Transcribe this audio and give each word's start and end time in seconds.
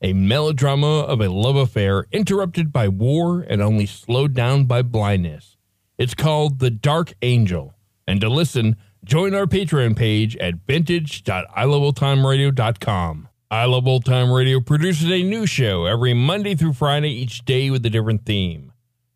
a 0.00 0.12
melodrama 0.12 1.00
of 1.00 1.20
a 1.20 1.28
love 1.28 1.56
affair 1.56 2.06
interrupted 2.12 2.72
by 2.72 2.86
war 2.88 3.40
and 3.40 3.60
only 3.60 3.84
slowed 3.86 4.32
down 4.34 4.64
by 4.64 4.80
blindness. 4.82 5.56
It's 5.96 6.14
called 6.14 6.60
The 6.60 6.70
Dark 6.70 7.14
Angel. 7.22 7.74
And 8.06 8.20
to 8.20 8.28
listen, 8.28 8.76
join 9.04 9.34
our 9.34 9.46
Patreon 9.46 9.96
page 9.96 10.36
at 10.36 10.54
vintage.iloveoldtimeradio.com. 10.66 13.28
I 13.50 13.64
Love 13.64 13.88
Old 13.88 14.04
Time 14.04 14.30
Radio 14.30 14.60
produces 14.60 15.10
a 15.10 15.22
new 15.22 15.46
show 15.46 15.86
every 15.86 16.12
Monday 16.14 16.54
through 16.54 16.74
Friday, 16.74 17.10
each 17.10 17.44
day 17.44 17.70
with 17.70 17.84
a 17.86 17.90
different 17.90 18.26
theme. 18.26 18.72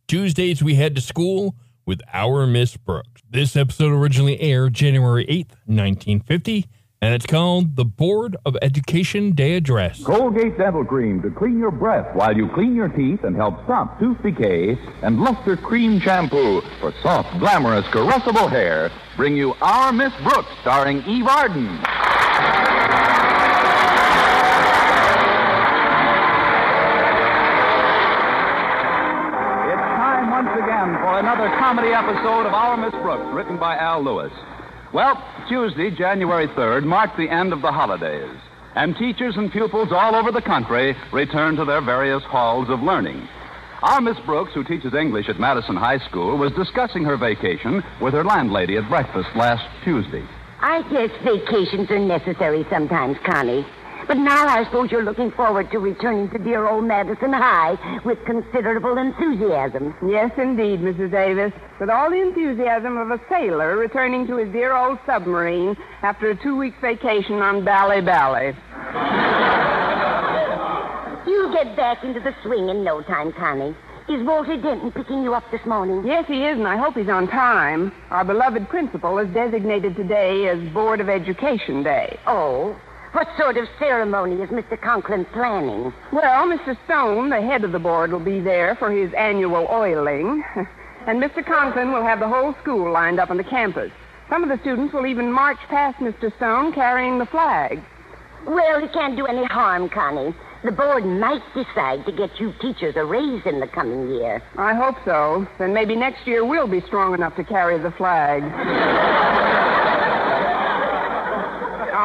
Tuesdays, 0.09 0.63
we 0.63 0.75
head 0.75 0.95
to 0.97 1.01
school 1.01 1.55
with 1.87 2.01
Our 2.13 2.47
Miss 2.47 2.77
Brooks. 2.77 3.23
This 3.29 3.57
episode 3.57 3.93
originally 3.93 4.41
aired 4.41 4.75
January 4.75 5.25
8th, 5.27 5.55
1950 5.67 6.67
and 7.03 7.13
it's 7.13 7.27
called 7.27 7.75
the 7.75 7.85
Board 7.85 8.37
of 8.47 8.57
Education 8.63 9.33
Day 9.33 9.57
Address. 9.57 10.05
Colgate 10.05 10.57
Dental 10.57 10.85
Cream 10.85 11.21
to 11.23 11.31
clean 11.31 11.59
your 11.59 11.73
breath 11.73 12.15
while 12.15 12.35
you 12.35 12.49
clean 12.55 12.77
your 12.77 12.89
teeth 12.89 13.25
and 13.25 13.35
help 13.35 13.63
stop 13.65 13.99
tooth 13.99 14.23
decay, 14.23 14.79
and 15.03 15.21
Lustre 15.21 15.57
Creme 15.57 15.99
Shampoo 15.99 16.61
for 16.81 16.95
soft, 17.03 17.37
glamorous, 17.41 17.85
caressable 17.87 18.49
hair 18.49 18.93
bring 19.17 19.37
you 19.37 19.53
Our 19.61 19.93
Miss 19.93 20.13
Brooks, 20.23 20.49
starring 20.61 20.99
Eve 20.99 21.27
Arden. 21.27 21.67
It's 29.67 29.89
time 29.99 30.31
once 30.31 30.55
again 30.55 30.95
for 31.03 31.19
another 31.19 31.49
comedy 31.59 31.89
episode 31.89 32.47
of 32.47 32.55
Our 32.55 32.77
Miss 32.77 32.93
Brooks, 33.03 33.27
written 33.35 33.59
by 33.59 33.77
Al 33.77 34.05
Lewis. 34.05 34.33
Well, 34.93 35.25
Tuesday, 35.49 35.91
January 35.91 36.49
3rd, 36.49 36.85
marked 36.85 37.17
the 37.17 37.31
end 37.31 37.55
of 37.55 37.63
the 37.63 37.73
holidays, 37.73 38.37
and 38.75 38.95
teachers 38.95 39.39
and 39.39 39.51
pupils 39.51 39.89
all 39.91 40.15
over 40.15 40.31
the 40.31 40.43
country 40.43 40.95
returned 41.11 41.57
to 41.57 41.65
their 41.65 41.81
various 41.81 42.23
halls 42.25 42.69
of 42.69 42.83
learning. 42.83 43.27
Our 43.83 44.03
Miss 44.03 44.19
Brooks, 44.27 44.53
who 44.53 44.63
teaches 44.63 44.93
English 44.93 45.31
at 45.31 45.41
Madison 45.41 45.77
High 45.77 45.99
School, 46.09 46.37
was 46.37 46.53
discussing 46.53 47.05
her 47.05 47.17
vacation 47.17 47.83
with 48.03 48.13
her 48.13 48.23
landlady 48.23 48.77
at 48.77 48.89
breakfast 48.91 49.31
last 49.35 49.65
Tuesday. 49.83 50.25
I 50.61 50.83
guess 50.83 51.11
vacations 51.25 51.91
are 51.91 51.99
necessary 51.99 52.67
sometimes, 52.69 53.17
Connie. 53.25 53.67
But 54.09 54.17
now 54.17 54.47
I 54.47 54.65
suppose 54.65 54.91
you're 54.91 55.05
looking 55.05 55.31
forward 55.31 55.71
to 55.71 55.79
returning 55.79 56.29
to 56.31 56.39
dear 56.39 56.67
old 56.67 56.85
Madison 56.85 57.33
High 57.33 57.79
with 58.05 58.19
considerable 58.25 58.99
enthusiasm. 58.99 59.95
Yes, 60.07 60.31
indeed, 60.37 60.81
Mrs. 60.81 61.11
Davis. 61.11 61.53
With 61.79 61.89
all 61.89 62.11
the 62.11 62.21
enthusiasm 62.21 62.97
of 62.97 63.11
a 63.11 63.21
sailor 63.29 63.77
returning 63.77 64.27
to 64.27 64.37
his 64.37 64.53
dear 64.53 64.75
old 64.75 64.99
submarine 65.07 65.77
after 66.03 66.31
a 66.31 66.43
two 66.43 66.57
week 66.57 66.75
vacation 66.81 67.37
on 67.37 67.65
Bally 67.65 68.01
Bally. 68.01 68.53
You'll 71.27 71.53
get 71.53 71.77
back 71.77 72.03
into 72.03 72.21
the 72.21 72.35
swing 72.43 72.69
in 72.69 72.83
no 72.83 73.03
time, 73.03 73.33
Connie. 73.33 73.75
Is 74.09 74.27
Walter 74.27 74.61
Denton 74.61 74.91
picking 74.91 75.23
you 75.23 75.33
up 75.33 75.45
this 75.53 75.65
morning? 75.65 76.05
Yes, 76.05 76.27
he 76.27 76.45
is, 76.45 76.59
and 76.59 76.67
I 76.67 76.77
hope 76.77 76.97
he's 76.97 77.09
on 77.09 77.29
time. 77.29 77.93
Our 78.11 78.25
beloved 78.25 78.69
principal 78.69 79.17
has 79.19 79.29
designated 79.33 79.95
today 79.95 80.49
as 80.49 80.59
Board 80.73 81.01
of 81.01 81.09
Education 81.09 81.85
Day. 81.85 82.19
Oh. 82.27 82.77
What 83.13 83.29
sort 83.39 83.59
of 83.59 83.69
ceremony 83.79 84.43
is 84.43 84.49
Mr. 84.49 84.81
Conklin 84.81 85.27
planning? 85.27 85.93
Well, 86.13 86.47
Mr. 86.47 86.75
Stone, 86.87 87.29
the 87.29 87.43
head 87.43 87.63
of 87.63 87.73
the 87.73 87.79
board, 87.79 88.11
will 88.11 88.25
be 88.25 88.41
there 88.41 88.75
for 88.77 88.91
his 88.91 89.13
annual 89.13 89.69
oiling. 89.71 90.43
and 91.07 91.23
Mr. 91.23 91.45
Conklin 91.45 91.93
will 91.93 92.03
have 92.03 92.21
the 92.21 92.29
whole 92.29 92.55
school 92.63 92.91
lined 92.91 93.21
up 93.21 93.29
on 93.31 93.37
the 93.37 93.45
campus. 93.45 93.93
Some 94.31 94.43
of 94.43 94.49
the 94.49 94.59
students 94.63 94.95
will 94.95 95.07
even 95.07 95.31
march 95.31 95.59
past 95.69 95.99
Mr. 95.99 96.35
Stone 96.37 96.73
carrying 96.73 97.19
the 97.19 97.27
flag. 97.27 97.83
Well, 98.47 98.83
it 98.83 98.95
can't 98.95 99.15
do 99.15 99.27
any 99.27 99.45
harm, 99.45 99.91
Connie. 99.91 100.35
The 100.65 100.73
board 100.73 101.05
might 101.05 101.43
decide 101.55 102.07
to 102.07 102.13
get 102.13 102.41
you 102.41 102.55
teachers 102.63 102.97
a 102.97 103.05
raise 103.05 103.43
in 103.45 103.61
the 103.61 103.67
coming 103.67 104.09
year. 104.09 104.43
I 104.57 104.73
hope 104.73 104.97
so. 105.05 105.47
Then 105.59 105.75
maybe 105.75 105.97
next 105.97 106.27
year 106.27 106.47
we'll 106.47 106.67
be 106.67 106.81
strong 106.87 107.13
enough 107.13 107.37
to 107.37 107.45
carry 107.45 107.79
the 107.79 107.91
flag. 107.91 108.43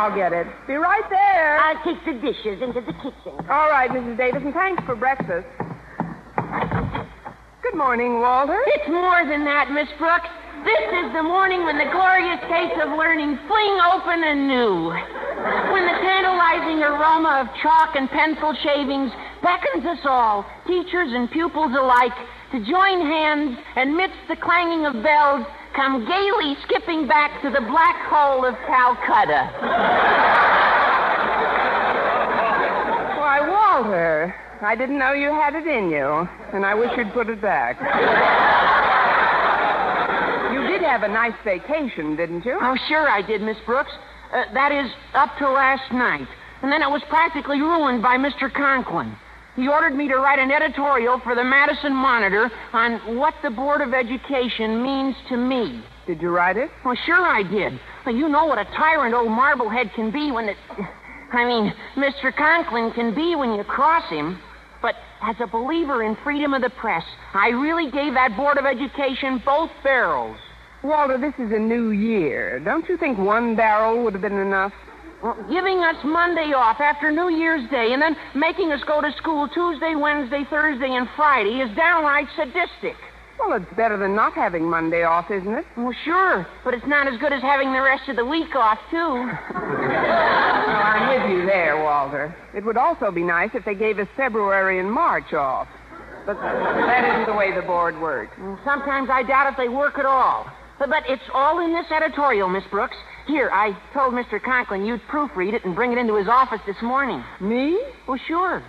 I'll 0.08 0.16
get 0.16 0.32
it. 0.32 0.48
Be 0.68 0.76
right 0.76 1.04
there. 1.10 1.60
I'll 1.60 1.84
take 1.84 2.00
the 2.08 2.14
dishes 2.24 2.64
into 2.64 2.80
the 2.80 2.96
kitchen. 3.04 3.36
All 3.52 3.68
right, 3.68 3.92
Mrs. 3.92 4.16
Davis, 4.16 4.40
and 4.40 4.54
thanks 4.54 4.82
for 4.86 4.96
breakfast. 4.96 5.44
Good 7.60 7.76
morning, 7.76 8.22
Walter. 8.24 8.56
It's 8.68 8.88
more 8.88 9.28
than 9.28 9.44
that, 9.44 9.68
Miss 9.76 9.92
Brooks. 10.00 10.32
This 10.64 10.88
is 11.04 11.12
the 11.12 11.24
morning 11.28 11.68
when 11.68 11.76
the 11.76 11.92
glorious 11.92 12.40
gates 12.48 12.80
of 12.80 12.96
learning 12.96 13.36
fling 13.52 13.76
open 13.92 14.24
anew. 14.24 14.96
When 15.76 15.84
the 15.84 15.98
tantalizing 16.00 16.88
aroma 16.88 17.44
of 17.44 17.52
chalk 17.60 18.00
and 18.00 18.08
pencil 18.08 18.56
shavings 18.64 19.12
beckons 19.44 19.84
us 19.84 20.08
all, 20.08 20.48
teachers 20.66 21.12
and 21.12 21.30
pupils 21.30 21.76
alike, 21.76 22.16
to 22.56 22.64
join 22.64 23.04
hands 23.04 23.60
and 23.76 23.92
midst 23.92 24.24
the 24.30 24.40
clanging 24.40 24.86
of 24.88 25.04
bells 25.04 25.44
come 25.78 26.04
gaily 26.08 26.58
skipping 26.64 27.08
back 27.08 27.40
to 27.44 27.52
the 27.52 27.62
black 27.62 28.10
hole 28.10 28.44
of 28.44 28.56
Calcutta. 28.66 29.54
Why, 33.22 33.48
Walter, 33.48 34.34
I 34.62 34.76
didn't 34.76 34.98
know 34.98 35.14
you 35.14 35.30
had 35.30 35.54
it 35.54 35.68
in 35.68 35.92
you, 35.92 36.28
and 36.52 36.66
I 36.66 36.74
wish 36.74 36.90
you'd 36.98 37.14
put 37.14 37.30
it 37.30 37.40
back. 37.40 37.78
you 40.52 40.68
did 40.68 40.82
have 40.82 41.04
a 41.04 41.08
nice 41.08 41.38
vacation, 41.46 42.16
didn't 42.16 42.44
you? 42.44 42.58
Oh, 42.60 42.76
sure 42.90 43.08
I 43.08 43.22
did, 43.22 43.44
Miss 43.44 43.58
Brooks. 43.64 43.92
Uh, 44.34 44.46
that 44.56 44.72
is, 44.72 44.92
up 45.14 45.38
to 45.38 45.48
last 45.48 45.94
night. 45.94 46.28
And 46.64 46.72
then 46.72 46.82
it 46.82 46.90
was 46.90 47.04
practically 47.08 47.62
ruined 47.62 48.02
by 48.02 48.18
Mr. 48.18 48.52
Conklin. 48.52 49.16
He 49.58 49.68
ordered 49.68 49.96
me 49.96 50.08
to 50.08 50.18
write 50.18 50.38
an 50.38 50.52
editorial 50.52 51.20
for 51.24 51.34
the 51.34 51.44
Madison 51.44 51.92
Monitor 51.92 52.52
on 52.74 53.18
what 53.18 53.34
the 53.42 53.50
Board 53.50 53.82
of 53.82 53.92
Education 53.92 54.84
means 54.84 55.16
to 55.30 55.36
me. 55.36 55.84
Did 56.06 56.22
you 56.22 56.30
write 56.30 56.58
it? 56.58 56.70
Well, 56.86 56.96
sure 57.08 57.26
I 57.26 57.42
did. 57.42 57.80
Well, 58.06 58.16
you 58.16 58.30
know 58.30 58.46
what 58.46 58.60
a 58.60 58.66
tyrant 58.66 59.16
old 59.16 59.32
Marblehead 59.32 59.92
can 59.96 60.12
be 60.12 60.32
when 60.32 60.48
it. 60.50 60.58
I 61.34 61.44
mean, 61.44 61.74
Mr. 61.96 62.34
Conklin 62.38 62.92
can 62.92 63.16
be 63.16 63.36
when 63.36 63.54
you 63.54 63.64
cross 63.64 64.08
him. 64.12 64.40
But 64.80 64.94
as 65.24 65.36
a 65.40 65.48
believer 65.48 66.04
in 66.04 66.16
freedom 66.24 66.54
of 66.54 66.62
the 66.62 66.70
press, 66.70 67.04
I 67.34 67.50
really 67.50 67.90
gave 67.90 68.14
that 68.14 68.38
Board 68.38 68.60
of 68.60 68.66
Education 68.66 69.42
both 69.44 69.72
barrels. 69.84 70.38
Walter, 70.84 71.18
this 71.18 71.34
is 71.44 71.52
a 71.52 71.60
new 71.60 71.90
year. 71.90 72.60
Don't 72.60 72.88
you 72.88 72.96
think 72.96 73.18
one 73.18 73.56
barrel 73.56 74.04
would 74.04 74.14
have 74.14 74.22
been 74.22 74.38
enough? 74.38 74.72
Well, 75.24 75.36
giving 75.50 75.80
us 75.80 75.96
Monday 76.04 76.54
off 76.54 76.80
after 76.80 77.12
New 77.12 77.30
Year's 77.30 77.68
Day 77.72 77.94
and 77.94 78.02
then 78.02 78.16
making 78.36 78.72
us 78.72 78.82
go 78.86 79.02
to 79.02 79.12
school 79.18 79.48
Tuesday, 79.50 79.96
Wednesday, 79.96 80.44
Thursday, 80.50 80.94
and 80.94 81.08
Friday 81.16 81.60
is 81.62 81.76
downright 81.76 82.28
sadistic. 82.36 82.96
Well, 83.40 83.54
it's 83.54 83.74
better 83.76 83.98
than 83.98 84.16
not 84.16 84.34
having 84.34 84.64
Monday 84.70 85.04
off, 85.04 85.30
isn't 85.32 85.54
it? 85.54 85.66
Well, 85.76 85.94
sure, 86.06 86.48
but 86.64 86.74
it's 86.74 86.86
not 86.88 87.08
as 87.08 87.20
good 87.20 87.34
as 87.34 87.42
having 87.42 87.72
the 87.74 87.82
rest 87.82 88.10
of 88.10 88.16
the 88.16 88.26
week 88.26 88.56
off, 88.56 88.80
too. 88.92 89.32
Well, 90.68 90.86
I'm 90.86 91.32
with 91.32 91.40
you 91.40 91.46
there, 91.46 91.82
Walter. 91.82 92.36
It 92.54 92.64
would 92.66 92.76
also 92.78 93.10
be 93.10 93.24
nice 93.24 93.52
if 93.54 93.64
they 93.64 93.74
gave 93.74 94.00
us 94.00 94.08
February 94.18 94.80
and 94.80 94.92
March 94.92 95.34
off. 95.34 95.68
But 96.26 96.36
that 96.42 97.06
isn't 97.10 97.26
the 97.26 97.34
way 97.34 97.56
the 97.56 97.62
board 97.62 98.00
works. 98.02 98.34
Well, 98.38 98.60
Sometimes 98.66 99.10
I 99.10 99.24
doubt 99.24 99.50
if 99.52 99.58
they 99.58 99.70
work 99.70 99.98
at 99.98 100.06
all. 100.06 100.46
But, 100.78 100.90
but 100.90 101.04
it's 101.08 101.24
all 101.34 101.64
in 101.64 101.74
this 101.74 101.86
editorial, 101.90 102.50
Miss 102.50 102.66
Brooks. 102.70 102.98
Here, 103.28 103.50
I 103.52 103.78
told 103.94 104.14
Mr. 104.14 104.42
Conklin 104.42 104.86
you'd 104.86 105.02
proofread 105.12 105.54
it 105.54 105.66
and 105.66 105.76
bring 105.76 105.92
it 105.92 105.98
into 105.98 106.16
his 106.16 106.30
office 106.30 106.62
this 106.66 106.82
morning. 106.82 107.22
Me? 107.42 107.78
Well, 108.08 108.20
sure. 108.26 108.64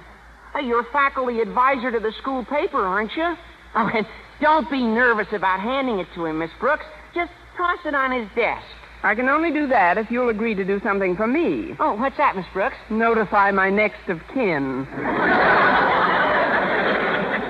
Hey, 0.52 0.66
you're 0.66 0.84
faculty 0.92 1.40
advisor 1.40 1.92
to 1.92 2.00
the 2.00 2.12
school 2.20 2.44
paper, 2.44 2.84
aren't 2.84 3.14
you? 3.16 3.36
Oh, 3.76 3.90
and 3.94 4.04
don't 4.40 4.68
be 4.68 4.82
nervous 4.82 5.28
about 5.32 5.60
handing 5.60 6.00
it 6.00 6.08
to 6.16 6.24
him, 6.24 6.40
Miss 6.40 6.50
Brooks. 6.58 6.84
Just 7.14 7.30
toss 7.56 7.78
it 7.84 7.94
on 7.94 8.10
his 8.10 8.28
desk. 8.34 8.66
I 9.04 9.14
can 9.14 9.28
only 9.28 9.52
do 9.52 9.68
that 9.68 9.96
if 9.96 10.10
you'll 10.10 10.30
agree 10.30 10.56
to 10.56 10.64
do 10.64 10.80
something 10.82 11.14
for 11.14 11.28
me. 11.28 11.76
Oh, 11.78 11.94
what's 11.94 12.16
that, 12.16 12.34
Miss 12.34 12.46
Brooks? 12.52 12.76
Notify 12.90 13.52
my 13.52 13.70
next 13.70 14.08
of 14.08 14.18
kin. 14.34 14.78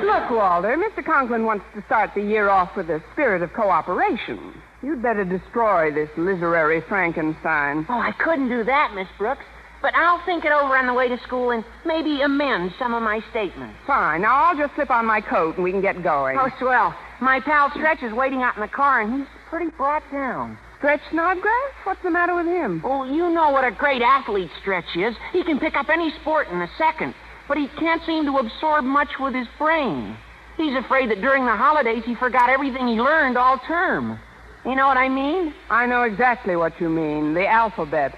Look, 0.04 0.30
Walter, 0.30 0.76
Mr. 0.76 1.02
Conklin 1.02 1.46
wants 1.46 1.64
to 1.74 1.82
start 1.86 2.10
the 2.14 2.20
year 2.20 2.50
off 2.50 2.76
with 2.76 2.90
a 2.90 3.02
spirit 3.12 3.40
of 3.40 3.54
cooperation. 3.54 4.60
You'd 4.82 5.02
better 5.02 5.24
destroy 5.24 5.92
this 5.92 6.08
literary 6.16 6.80
Frankenstein. 6.82 7.84
Oh, 7.88 7.98
I 7.98 8.12
couldn't 8.12 8.48
do 8.48 8.62
that, 8.64 8.94
Miss 8.94 9.08
Brooks. 9.18 9.44
But 9.82 9.94
I'll 9.94 10.24
think 10.24 10.44
it 10.44 10.52
over 10.52 10.76
on 10.76 10.86
the 10.86 10.94
way 10.94 11.08
to 11.08 11.18
school 11.18 11.50
and 11.50 11.64
maybe 11.84 12.20
amend 12.22 12.74
some 12.78 12.94
of 12.94 13.02
my 13.02 13.20
statements. 13.30 13.76
Fine. 13.86 14.22
Now 14.22 14.34
I'll 14.34 14.56
just 14.56 14.74
slip 14.74 14.90
on 14.90 15.06
my 15.06 15.20
coat 15.20 15.56
and 15.56 15.64
we 15.64 15.70
can 15.70 15.80
get 15.80 16.02
going. 16.02 16.36
Oh, 16.38 16.48
swell. 16.58 16.94
My 17.20 17.40
pal 17.40 17.70
Stretch 17.70 18.02
is 18.02 18.12
waiting 18.12 18.42
out 18.42 18.54
in 18.56 18.60
the 18.60 18.68
car, 18.68 19.00
and 19.00 19.20
he's 19.20 19.28
pretty 19.48 19.70
brought 19.76 20.02
down. 20.12 20.58
Stretch 20.78 21.00
Snodgrass? 21.10 21.72
What's 21.82 22.02
the 22.02 22.10
matter 22.10 22.36
with 22.36 22.46
him? 22.46 22.80
Oh, 22.84 23.04
you 23.04 23.30
know 23.30 23.50
what 23.50 23.64
a 23.64 23.72
great 23.72 24.02
athlete 24.02 24.50
Stretch 24.60 24.96
is. 24.96 25.16
He 25.32 25.42
can 25.42 25.58
pick 25.58 25.74
up 25.76 25.88
any 25.88 26.12
sport 26.20 26.48
in 26.48 26.60
a 26.60 26.70
second, 26.78 27.14
but 27.48 27.56
he 27.56 27.66
can't 27.78 28.02
seem 28.06 28.24
to 28.26 28.38
absorb 28.38 28.84
much 28.84 29.18
with 29.18 29.34
his 29.34 29.48
brain. 29.58 30.16
He's 30.56 30.76
afraid 30.76 31.10
that 31.10 31.20
during 31.20 31.44
the 31.44 31.56
holidays 31.56 32.04
he 32.04 32.14
forgot 32.14 32.48
everything 32.50 32.86
he 32.86 33.00
learned 33.00 33.36
all 33.36 33.58
term. 33.66 34.20
You 34.68 34.74
know 34.74 34.86
what 34.86 34.98
I 34.98 35.08
mean? 35.08 35.54
I 35.70 35.86
know 35.86 36.02
exactly 36.02 36.54
what 36.54 36.78
you 36.78 36.90
mean. 36.90 37.32
The 37.32 37.46
alphabet. 37.48 38.12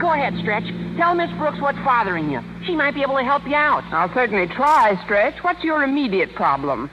Go 0.00 0.10
ahead, 0.10 0.32
Stretch. 0.40 0.64
Tell 0.96 1.14
Miss 1.14 1.30
Brooks 1.36 1.60
what's 1.60 1.76
bothering 1.84 2.30
you. 2.30 2.40
She 2.64 2.74
might 2.74 2.94
be 2.94 3.02
able 3.02 3.18
to 3.18 3.24
help 3.24 3.46
you 3.46 3.54
out. 3.54 3.84
I'll 3.92 4.12
certainly 4.14 4.46
try, 4.46 4.98
Stretch. 5.04 5.44
What's 5.44 5.62
your 5.62 5.82
immediate 5.82 6.34
problem? 6.34 6.90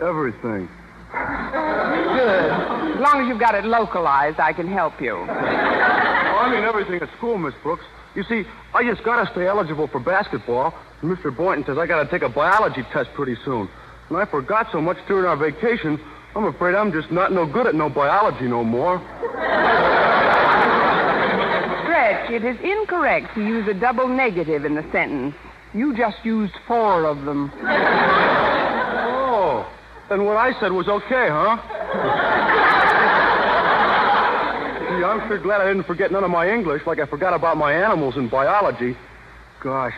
Everything. 0.00 0.66
Good. 1.12 2.50
As 2.50 3.00
long 3.00 3.20
as 3.20 3.28
you've 3.28 3.38
got 3.38 3.54
it 3.54 3.66
localized, 3.66 4.40
I 4.40 4.54
can 4.54 4.66
help 4.66 4.98
you. 4.98 5.12
Oh, 5.12 5.28
I 5.28 6.50
mean 6.50 6.64
everything 6.64 7.02
at 7.02 7.14
school, 7.18 7.36
Miss 7.36 7.52
Brooks. 7.62 7.84
You 8.14 8.22
see, 8.24 8.44
I 8.72 8.84
just 8.84 9.02
gotta 9.02 9.30
stay 9.32 9.46
eligible 9.46 9.88
for 9.88 9.98
basketball. 9.98 10.74
And 11.02 11.10
Mr. 11.16 11.36
Boynton 11.36 11.64
says 11.66 11.78
I 11.78 11.86
gotta 11.86 12.08
take 12.08 12.22
a 12.22 12.28
biology 12.28 12.82
test 12.92 13.12
pretty 13.14 13.36
soon. 13.44 13.68
And 14.08 14.18
I 14.18 14.24
forgot 14.24 14.68
so 14.70 14.80
much 14.80 14.98
during 15.08 15.26
our 15.26 15.36
vacation, 15.36 15.98
I'm 16.36 16.44
afraid 16.44 16.74
I'm 16.74 16.92
just 16.92 17.10
not 17.10 17.32
no 17.32 17.46
good 17.46 17.66
at 17.66 17.74
no 17.74 17.88
biology 17.88 18.46
no 18.46 18.62
more. 18.62 18.98
Stretch, 21.82 22.30
it 22.30 22.44
is 22.44 22.56
incorrect 22.60 23.34
to 23.34 23.40
use 23.40 23.66
a 23.68 23.74
double 23.74 24.08
negative 24.08 24.64
in 24.64 24.74
the 24.74 24.84
sentence. 24.92 25.34
You 25.72 25.96
just 25.96 26.24
used 26.24 26.54
four 26.68 27.04
of 27.06 27.24
them. 27.24 27.50
Oh, 29.26 29.66
then 30.08 30.24
what 30.24 30.36
I 30.36 30.52
said 30.60 30.70
was 30.72 30.88
okay, 30.88 31.28
huh? 31.30 32.43
Gee, 35.14 35.20
I'm 35.20 35.28
sure 35.28 35.38
glad 35.38 35.60
I 35.60 35.66
didn't 35.68 35.84
forget 35.84 36.10
none 36.10 36.24
of 36.24 36.30
my 36.30 36.48
English 36.48 36.82
like 36.86 36.98
I 36.98 37.06
forgot 37.06 37.34
about 37.34 37.56
my 37.56 37.72
animals 37.72 38.16
in 38.16 38.28
biology. 38.28 38.96
Gosh, 39.62 39.94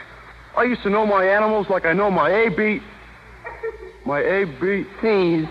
I 0.57 0.65
used 0.65 0.83
to 0.83 0.91
know 0.91 1.07
my 1.07 1.25
animals 1.27 1.69
like 1.71 1.87
I 1.87 1.93
know 1.93 2.11
my 2.11 2.31
A, 2.31 2.51
B... 2.51 2.81
My 4.05 4.21
A, 4.21 4.45
B... 4.45 4.85
C's. 5.01 5.47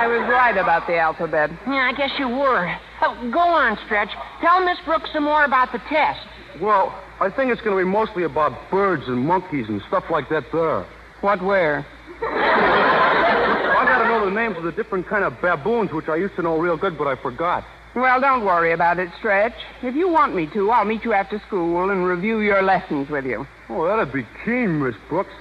I 0.00 0.06
was 0.08 0.28
right 0.28 0.56
about 0.56 0.86
the 0.86 0.96
alphabet. 0.96 1.50
Yeah, 1.66 1.90
I 1.90 1.92
guess 1.92 2.10
you 2.18 2.28
were. 2.28 2.74
Oh, 3.02 3.30
go 3.32 3.40
on, 3.40 3.78
Stretch. 3.84 4.10
Tell 4.40 4.64
Miss 4.64 4.78
Brooks 4.84 5.10
some 5.12 5.24
more 5.24 5.44
about 5.44 5.70
the 5.72 5.78
test. 5.88 6.26
Well, 6.60 6.92
I 7.20 7.30
think 7.30 7.52
it's 7.52 7.60
going 7.60 7.76
to 7.78 7.84
be 7.84 7.88
mostly 7.88 8.24
about 8.24 8.70
birds 8.70 9.06
and 9.06 9.24
monkeys 9.24 9.68
and 9.68 9.80
stuff 9.86 10.10
like 10.10 10.28
that 10.30 10.50
there. 10.52 10.84
What, 11.20 11.40
where? 11.42 11.86
I 12.20 13.84
got 13.86 14.02
to 14.02 14.08
know 14.08 14.17
the 14.28 14.34
names 14.34 14.56
of 14.58 14.64
the 14.64 14.72
different 14.72 15.06
kind 15.06 15.24
of 15.24 15.40
baboons, 15.40 15.90
which 15.92 16.08
I 16.08 16.16
used 16.16 16.36
to 16.36 16.42
know 16.42 16.58
real 16.58 16.76
good, 16.76 16.98
but 16.98 17.06
I 17.06 17.16
forgot. 17.16 17.64
Well, 17.94 18.20
don't 18.20 18.44
worry 18.44 18.72
about 18.72 18.98
it, 18.98 19.08
Stretch. 19.18 19.54
If 19.82 19.94
you 19.94 20.08
want 20.08 20.34
me 20.34 20.46
to, 20.52 20.70
I'll 20.70 20.84
meet 20.84 21.04
you 21.04 21.14
after 21.14 21.40
school 21.46 21.90
and 21.90 22.04
review 22.04 22.40
your 22.40 22.62
lessons 22.62 23.08
with 23.08 23.24
you. 23.24 23.46
Oh, 23.70 23.86
that'd 23.86 24.12
be 24.12 24.26
keen, 24.44 24.82
Miss 24.82 24.94
Brooks. 25.08 25.32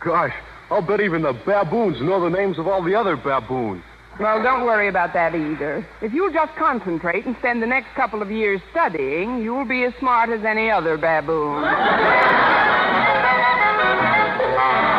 Gosh, 0.00 0.34
I'll 0.70 0.82
bet 0.82 1.00
even 1.00 1.22
the 1.22 1.32
baboons 1.32 2.00
know 2.02 2.20
the 2.20 2.36
names 2.36 2.58
of 2.58 2.68
all 2.68 2.82
the 2.82 2.94
other 2.94 3.16
baboons. 3.16 3.82
Well, 4.20 4.42
don't 4.42 4.64
worry 4.64 4.88
about 4.88 5.12
that 5.14 5.34
either. 5.34 5.84
If 6.02 6.12
you'll 6.12 6.32
just 6.32 6.54
concentrate 6.56 7.24
and 7.26 7.36
spend 7.38 7.62
the 7.62 7.66
next 7.66 7.88
couple 7.96 8.22
of 8.22 8.30
years 8.30 8.60
studying, 8.70 9.42
you'll 9.42 9.64
be 9.64 9.84
as 9.84 9.94
smart 9.98 10.30
as 10.30 10.44
any 10.44 10.70
other 10.70 10.98
baboon. 10.98 11.64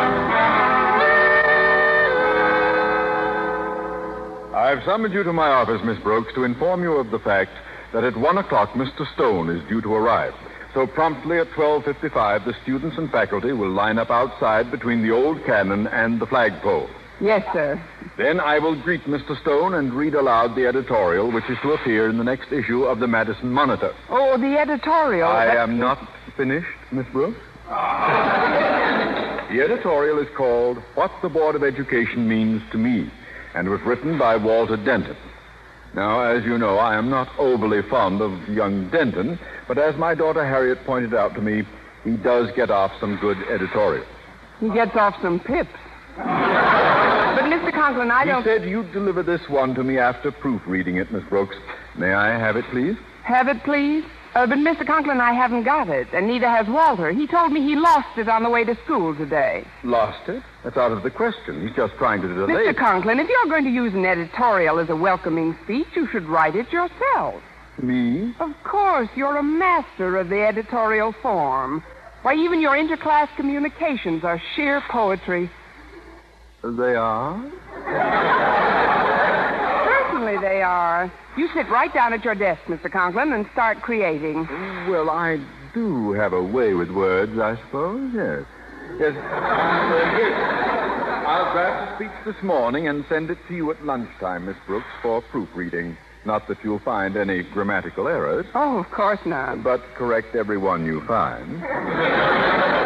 I've 4.56 4.82
summoned 4.84 5.12
you 5.12 5.22
to 5.22 5.34
my 5.34 5.48
office, 5.48 5.82
Miss 5.84 5.98
Brooks, 5.98 6.32
to 6.34 6.44
inform 6.44 6.82
you 6.82 6.94
of 6.94 7.10
the 7.10 7.18
fact 7.18 7.50
that 7.92 8.04
at 8.04 8.16
one 8.16 8.38
o'clock 8.38 8.70
Mr. 8.70 9.06
Stone 9.12 9.50
is 9.50 9.62
due 9.68 9.82
to 9.82 9.92
arrive. 9.94 10.32
So 10.72 10.86
promptly 10.86 11.38
at 11.38 11.48
12.55, 11.48 12.46
the 12.46 12.54
students 12.62 12.96
and 12.96 13.10
faculty 13.10 13.52
will 13.52 13.68
line 13.68 13.98
up 13.98 14.10
outside 14.10 14.70
between 14.70 15.02
the 15.02 15.10
old 15.10 15.44
cannon 15.44 15.86
and 15.88 16.18
the 16.18 16.26
flagpole. 16.26 16.88
Yes, 17.20 17.44
sir. 17.52 17.78
Then 18.16 18.40
I 18.40 18.58
will 18.58 18.80
greet 18.82 19.02
Mr. 19.04 19.38
Stone 19.42 19.74
and 19.74 19.92
read 19.92 20.14
aloud 20.14 20.54
the 20.56 20.66
editorial 20.66 21.30
which 21.30 21.48
is 21.50 21.58
to 21.62 21.72
appear 21.72 22.08
in 22.08 22.16
the 22.16 22.24
next 22.24 22.50
issue 22.50 22.84
of 22.84 22.98
the 22.98 23.06
Madison 23.06 23.50
Monitor. 23.52 23.92
Oh, 24.08 24.38
the 24.38 24.58
editorial. 24.58 25.28
I 25.28 25.46
That's- 25.46 25.68
am 25.68 25.78
not 25.78 25.98
finished, 26.34 26.66
Miss 26.92 27.06
Brooks. 27.12 27.38
Ah. 27.68 29.46
the 29.50 29.60
editorial 29.60 30.18
is 30.18 30.28
called 30.34 30.78
What 30.94 31.10
the 31.20 31.28
Board 31.28 31.56
of 31.56 31.62
Education 31.62 32.26
Means 32.26 32.62
to 32.72 32.78
Me 32.78 33.10
and 33.56 33.68
was 33.70 33.80
written 33.82 34.18
by 34.18 34.36
Walter 34.36 34.76
Denton. 34.76 35.16
Now, 35.94 36.20
as 36.20 36.44
you 36.44 36.58
know, 36.58 36.76
I 36.76 36.94
am 36.96 37.08
not 37.08 37.28
overly 37.38 37.80
fond 37.88 38.20
of 38.20 38.48
young 38.48 38.90
Denton, 38.90 39.38
but 39.66 39.78
as 39.78 39.96
my 39.96 40.14
daughter 40.14 40.44
Harriet 40.44 40.84
pointed 40.84 41.14
out 41.14 41.34
to 41.34 41.40
me, 41.40 41.64
he 42.04 42.16
does 42.18 42.50
get 42.54 42.70
off 42.70 42.92
some 43.00 43.16
good 43.16 43.38
editorials. 43.48 44.06
He 44.60 44.68
gets 44.68 44.94
off 44.94 45.14
some 45.22 45.40
pips. 45.40 45.70
but, 46.16 47.44
Mr. 47.44 47.72
Conklin, 47.72 48.10
I 48.10 48.24
He 48.24 48.30
don't. 48.30 48.44
said 48.44 48.64
you'd 48.64 48.92
deliver 48.92 49.22
this 49.22 49.48
one 49.48 49.74
to 49.74 49.82
me 49.82 49.98
after 49.98 50.30
proofreading 50.30 50.96
it, 50.96 51.10
Miss 51.10 51.24
Brooks. 51.24 51.56
May 51.96 52.12
I 52.12 52.38
have 52.38 52.56
it, 52.56 52.64
please? 52.70 52.96
Have 53.22 53.48
it, 53.48 53.62
please? 53.64 54.04
Uh, 54.36 54.46
but, 54.46 54.58
Mr. 54.58 54.86
Conklin, 54.86 55.18
I 55.18 55.32
haven't 55.32 55.62
got 55.62 55.88
it, 55.88 56.08
and 56.12 56.26
neither 56.26 56.46
has 56.46 56.66
Walter. 56.68 57.10
He 57.10 57.26
told 57.26 57.52
me 57.52 57.62
he 57.62 57.74
lost 57.74 58.18
it 58.18 58.28
on 58.28 58.42
the 58.42 58.50
way 58.50 58.64
to 58.64 58.76
school 58.84 59.16
today. 59.16 59.64
Lost 59.82 60.28
it? 60.28 60.42
That's 60.62 60.76
out 60.76 60.92
of 60.92 61.02
the 61.02 61.10
question. 61.10 61.66
He's 61.66 61.74
just 61.74 61.94
trying 61.94 62.20
to 62.20 62.28
delay 62.28 62.52
Mr. 62.52 62.68
it. 62.68 62.76
Conklin, 62.76 63.18
if 63.18 63.30
you're 63.30 63.50
going 63.50 63.64
to 63.64 63.70
use 63.70 63.94
an 63.94 64.04
editorial 64.04 64.78
as 64.78 64.90
a 64.90 64.94
welcoming 64.94 65.56
speech, 65.64 65.86
you 65.96 66.06
should 66.12 66.24
write 66.24 66.54
it 66.54 66.70
yourself. 66.70 67.42
Me? 67.82 68.34
Of 68.38 68.50
course, 68.62 69.08
you're 69.16 69.38
a 69.38 69.42
master 69.42 70.18
of 70.18 70.28
the 70.28 70.42
editorial 70.42 71.14
form. 71.22 71.82
Why, 72.20 72.34
even 72.34 72.60
your 72.60 72.76
interclass 72.76 73.34
communications 73.36 74.22
are 74.22 74.38
sheer 74.54 74.82
poetry. 74.90 75.50
They 76.62 76.94
are? 76.94 77.42
Certainly 80.26 80.48
they 80.48 80.60
are. 80.62 81.12
You 81.36 81.48
sit 81.54 81.68
right 81.70 81.92
down 81.94 82.12
at 82.12 82.24
your 82.24 82.34
desk, 82.34 82.60
Mr. 82.66 82.90
Conklin, 82.90 83.32
and 83.32 83.46
start 83.52 83.80
creating. 83.80 84.44
Well, 84.90 85.08
I 85.08 85.38
do 85.72 86.12
have 86.14 86.32
a 86.32 86.42
way 86.42 86.74
with 86.74 86.90
words, 86.90 87.38
I 87.38 87.54
suppose, 87.66 88.10
yes. 88.12 88.42
Yes. 88.98 89.14
I'll 91.28 91.52
draft 91.52 91.92
a 91.92 91.94
speech 91.96 92.24
this 92.34 92.42
morning 92.42 92.88
and 92.88 93.04
send 93.08 93.30
it 93.30 93.38
to 93.48 93.54
you 93.54 93.70
at 93.70 93.84
lunchtime, 93.84 94.46
Miss 94.46 94.56
Brooks, 94.66 94.86
for 95.00 95.22
proofreading. 95.22 95.96
Not 96.24 96.48
that 96.48 96.58
you'll 96.64 96.80
find 96.80 97.16
any 97.16 97.44
grammatical 97.44 98.08
errors, 98.08 98.46
Oh, 98.56 98.78
of 98.78 98.90
course 98.90 99.20
not. 99.26 99.62
but 99.62 99.80
correct 99.94 100.34
every 100.34 100.58
one 100.58 100.84
you 100.84 101.02
find. 101.06 101.62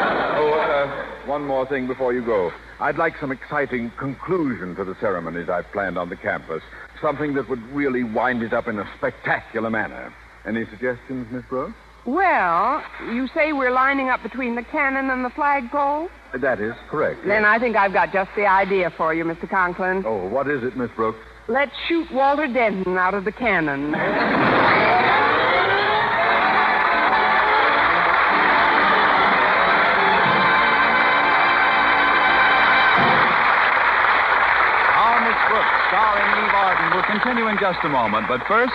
one 1.27 1.47
more 1.47 1.67
thing 1.67 1.87
before 1.87 2.13
you 2.13 2.25
go. 2.25 2.53
I'd 2.81 2.97
like 2.97 3.15
some 3.21 3.33
exciting 3.33 3.91
conclusion 3.99 4.75
to 4.77 4.85
the 4.85 4.97
ceremonies 5.01 5.49
I've 5.49 5.71
planned 5.73 5.99
on 5.99 6.09
the 6.09 6.17
campus. 6.17 6.63
Something 7.01 7.35
that 7.35 7.49
would 7.49 7.63
really 7.73 8.05
wind 8.05 8.43
it 8.43 8.53
up 8.53 8.69
in 8.69 8.79
a 8.79 8.89
spectacular 8.97 9.71
manner. 9.71 10.13
Any 10.47 10.65
suggestions, 10.67 11.27
Miss 11.31 11.45
Brooks? 11.49 11.75
Well, 12.07 12.83
you 13.13 13.29
say 13.35 13.53
we're 13.53 13.73
lining 13.73 14.09
up 14.09 14.23
between 14.23 14.55
the 14.55 14.63
cannon 14.63 15.11
and 15.11 15.25
the 15.25 15.31
flagpole? 15.31 16.09
That 16.35 16.61
is 16.61 16.75
correct. 16.89 17.27
Then 17.27 17.45
I 17.45 17.59
think 17.59 17.77
I've 17.77 17.93
got 17.93 18.13
just 18.13 18.31
the 18.37 18.47
idea 18.47 18.91
for 18.97 19.13
you, 19.13 19.25
Mr. 19.25 19.49
Conklin. 19.49 20.05
Oh, 20.07 20.27
what 20.29 20.49
is 20.49 20.63
it, 20.65 20.77
Miss 20.77 20.91
Brooks? 20.97 21.19
Let's 21.49 21.73
shoot 21.89 22.11
Walter 22.13 22.47
Denton 22.47 22.97
out 22.97 23.13
of 23.15 23.25
the 23.25 23.33
cannon. 23.33 23.95
continue 37.11 37.49
in 37.49 37.59
just 37.59 37.81
a 37.83 37.89
moment. 37.89 38.29
But 38.29 38.41
first, 38.47 38.73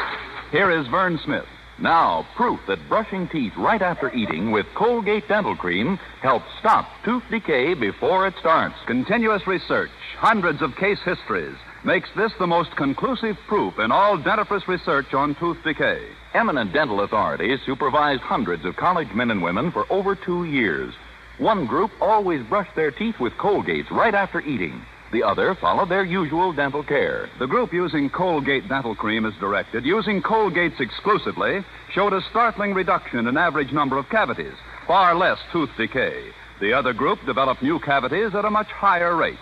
here 0.51 0.69
is 0.69 0.85
Verne 0.87 1.17
Smith. 1.23 1.45
Now, 1.79 2.27
proof 2.35 2.59
that 2.67 2.89
brushing 2.89 3.29
teeth 3.29 3.53
right 3.57 3.81
after 3.81 4.13
eating 4.13 4.51
with 4.51 4.65
Colgate 4.75 5.27
Dental 5.27 5.55
Cream 5.55 5.97
helps 6.21 6.45
stop 6.59 6.85
tooth 7.05 7.23
decay 7.29 7.73
before 7.75 8.27
it 8.27 8.33
starts. 8.39 8.75
Continuous 8.87 9.45
research, 9.47 9.89
hundreds 10.17 10.61
of 10.61 10.75
case 10.75 10.99
histories, 11.05 11.55
makes 11.85 12.09
this 12.17 12.31
the 12.37 12.47
most 12.47 12.75
conclusive 12.75 13.37
proof 13.47 13.79
in 13.79 13.91
all 13.91 14.17
dentifrice 14.17 14.67
research 14.67 15.13
on 15.13 15.35
tooth 15.35 15.57
decay. 15.63 16.05
Eminent 16.33 16.73
dental 16.73 17.01
authorities 17.01 17.59
supervised 17.65 18.21
hundreds 18.21 18.65
of 18.65 18.75
college 18.75 19.13
men 19.13 19.31
and 19.31 19.41
women 19.41 19.71
for 19.71 19.85
over 19.89 20.13
two 20.13 20.43
years. 20.43 20.93
One 21.37 21.65
group 21.65 21.91
always 22.01 22.45
brushed 22.47 22.75
their 22.75 22.91
teeth 22.91 23.19
with 23.19 23.33
Colgates 23.33 23.91
right 23.91 24.15
after 24.15 24.41
eating. 24.41 24.81
The 25.15 25.23
other 25.23 25.55
followed 25.55 25.87
their 25.87 26.03
usual 26.03 26.51
dental 26.51 26.83
care. 26.83 27.29
The 27.39 27.47
group 27.47 27.71
using 27.71 28.09
Colgate 28.09 28.67
dental 28.67 28.93
cream 28.93 29.25
as 29.25 29.33
directed, 29.35 29.85
using 29.85 30.21
Colgates 30.21 30.81
exclusively, 30.81 31.63
showed 31.93 32.11
a 32.11 32.21
startling 32.29 32.73
reduction 32.73 33.25
in 33.25 33.37
average 33.37 33.71
number 33.71 33.97
of 33.97 34.09
cavities, 34.09 34.55
far 34.85 35.15
less 35.15 35.37
tooth 35.53 35.69
decay. 35.77 36.31
The 36.59 36.73
other 36.73 36.91
group 36.91 37.25
developed 37.25 37.63
new 37.63 37.79
cavities 37.79 38.35
at 38.35 38.43
a 38.43 38.49
much 38.49 38.67
higher 38.67 39.15
rate. 39.15 39.39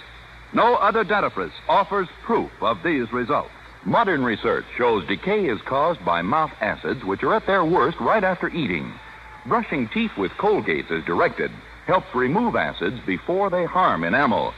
No 0.54 0.76
other 0.76 1.04
dentifrice 1.04 1.50
offers 1.68 2.08
proof 2.24 2.52
of 2.62 2.78
these 2.84 3.12
results. 3.12 3.50
Modern 3.84 4.24
research 4.24 4.66
shows 4.78 5.08
decay 5.08 5.48
is 5.48 5.60
caused 5.64 6.06
by 6.06 6.22
mouth 6.22 6.52
acids, 6.62 7.04
which 7.04 7.24
are 7.24 7.34
at 7.34 7.48
their 7.48 7.66
worst 7.66 8.00
right 8.00 8.24
after 8.24 8.48
eating. 8.50 8.94
Brushing 9.48 9.90
teeth 9.92 10.16
with 10.20 10.32
Colgates 10.34 10.92
as 10.92 11.04
directed 11.06 11.50
helps 11.88 12.14
remove 12.14 12.56
acids 12.56 13.00
before 13.08 13.50
they 13.50 13.66
harm 13.66 14.04
enamel. 14.04 14.54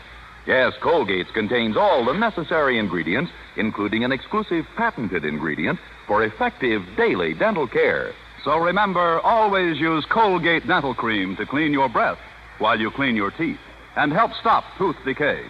Yes, 0.47 0.73
Colgates 0.81 1.33
contains 1.33 1.75
all 1.75 2.05
the 2.05 2.13
necessary 2.13 2.77
ingredients, 2.77 3.31
including 3.57 4.03
an 4.03 4.11
exclusive 4.11 4.65
patented 4.77 5.25
ingredient 5.25 5.79
for 6.07 6.23
effective 6.23 6.83
daily 6.95 7.33
dental 7.33 7.67
care. 7.67 8.13
So 8.43 8.57
remember, 8.57 9.19
always 9.21 9.79
use 9.79 10.05
Colgate 10.11 10.67
Dental 10.67 10.93
Cream 10.93 11.35
to 11.37 11.47
clean 11.47 11.73
your 11.73 11.89
breath 11.89 12.19
while 12.59 12.79
you 12.79 12.91
clean 12.91 13.15
your 13.15 13.31
teeth 13.31 13.59
and 13.95 14.13
help 14.13 14.31
stop 14.39 14.63
tooth 14.77 14.97
decay. 15.03 15.43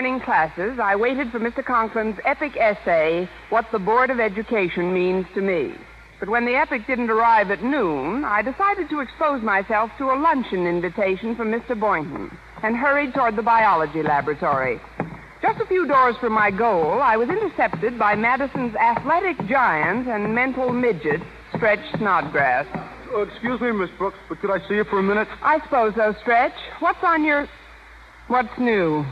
Morning 0.00 0.20
classes, 0.24 0.78
I 0.82 0.96
waited 0.96 1.30
for 1.30 1.38
Mr. 1.38 1.62
Conklin's 1.62 2.18
epic 2.24 2.56
essay, 2.56 3.28
What 3.50 3.66
the 3.70 3.78
Board 3.78 4.08
of 4.08 4.18
Education 4.18 4.94
Means 4.94 5.26
to 5.34 5.42
Me. 5.42 5.74
But 6.18 6.30
when 6.30 6.46
the 6.46 6.54
epic 6.54 6.86
didn't 6.86 7.10
arrive 7.10 7.50
at 7.50 7.62
noon, 7.62 8.24
I 8.24 8.40
decided 8.40 8.88
to 8.88 9.00
expose 9.00 9.42
myself 9.42 9.90
to 9.98 10.04
a 10.04 10.16
luncheon 10.16 10.66
invitation 10.66 11.36
from 11.36 11.52
Mr. 11.52 11.78
Boynton 11.78 12.34
and 12.62 12.76
hurried 12.76 13.12
toward 13.12 13.36
the 13.36 13.42
biology 13.42 14.02
laboratory. 14.02 14.80
Just 15.42 15.60
a 15.60 15.66
few 15.66 15.86
doors 15.86 16.16
from 16.18 16.32
my 16.32 16.50
goal, 16.50 17.02
I 17.02 17.18
was 17.18 17.28
intercepted 17.28 17.98
by 17.98 18.14
Madison's 18.14 18.74
athletic 18.76 19.36
giant 19.48 20.08
and 20.08 20.34
mental 20.34 20.72
midget, 20.72 21.20
Stretch 21.54 21.84
Snodgrass. 21.98 22.64
Oh, 23.12 23.20
excuse 23.20 23.60
me, 23.60 23.70
Miss 23.72 23.90
Brooks, 23.98 24.16
but 24.30 24.40
could 24.40 24.50
I 24.50 24.66
see 24.66 24.76
you 24.76 24.84
for 24.84 24.98
a 24.98 25.02
minute? 25.02 25.28
I 25.42 25.60
suppose 25.60 25.92
so, 25.94 26.14
Stretch. 26.22 26.56
What's 26.78 27.04
on 27.04 27.22
your. 27.22 27.46
What's 28.30 28.56
new? 28.60 29.04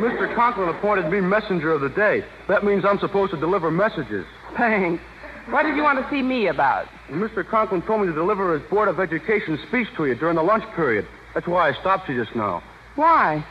Mr. 0.00 0.34
Conklin 0.34 0.70
appointed 0.70 1.10
me 1.10 1.20
messenger 1.20 1.72
of 1.72 1.82
the 1.82 1.90
day. 1.90 2.24
That 2.48 2.64
means 2.64 2.86
I'm 2.86 2.98
supposed 2.98 3.32
to 3.32 3.36
deliver 3.38 3.70
messages. 3.70 4.24
Thanks. 4.56 5.02
What 5.50 5.64
did 5.64 5.76
you 5.76 5.82
want 5.82 6.02
to 6.02 6.08
see 6.10 6.22
me 6.22 6.46
about? 6.46 6.86
Mr. 7.10 7.46
Conklin 7.46 7.82
told 7.82 8.00
me 8.00 8.06
to 8.06 8.14
deliver 8.14 8.58
his 8.58 8.66
Board 8.70 8.88
of 8.88 8.98
Education 8.98 9.58
speech 9.68 9.88
to 9.98 10.06
you 10.06 10.14
during 10.14 10.36
the 10.36 10.42
lunch 10.42 10.64
period. 10.74 11.06
That's 11.34 11.46
why 11.46 11.68
I 11.68 11.74
stopped 11.80 12.08
you 12.08 12.24
just 12.24 12.34
now. 12.34 12.62
Why? 12.94 13.44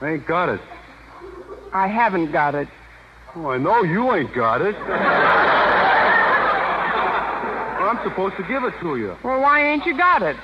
I 0.00 0.08
ain't 0.08 0.26
got 0.26 0.48
it. 0.48 0.60
I 1.74 1.86
haven't 1.86 2.32
got 2.32 2.54
it. 2.54 2.68
Oh, 3.36 3.50
I 3.50 3.58
know 3.58 3.82
you 3.82 4.10
ain't 4.14 4.34
got 4.34 4.62
it. 4.62 4.74
I'm 7.92 8.02
supposed 8.08 8.36
to 8.38 8.42
give 8.44 8.64
it 8.64 8.72
to 8.80 8.96
you. 8.96 9.18
Well, 9.22 9.42
why 9.42 9.68
ain't 9.70 9.84
you 9.84 9.94
got 9.94 10.22
it? 10.22 10.34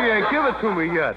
You 0.00 0.10
ain't 0.10 0.30
give 0.30 0.42
it 0.46 0.58
to 0.62 0.74
me 0.74 0.86
yet. 0.94 1.14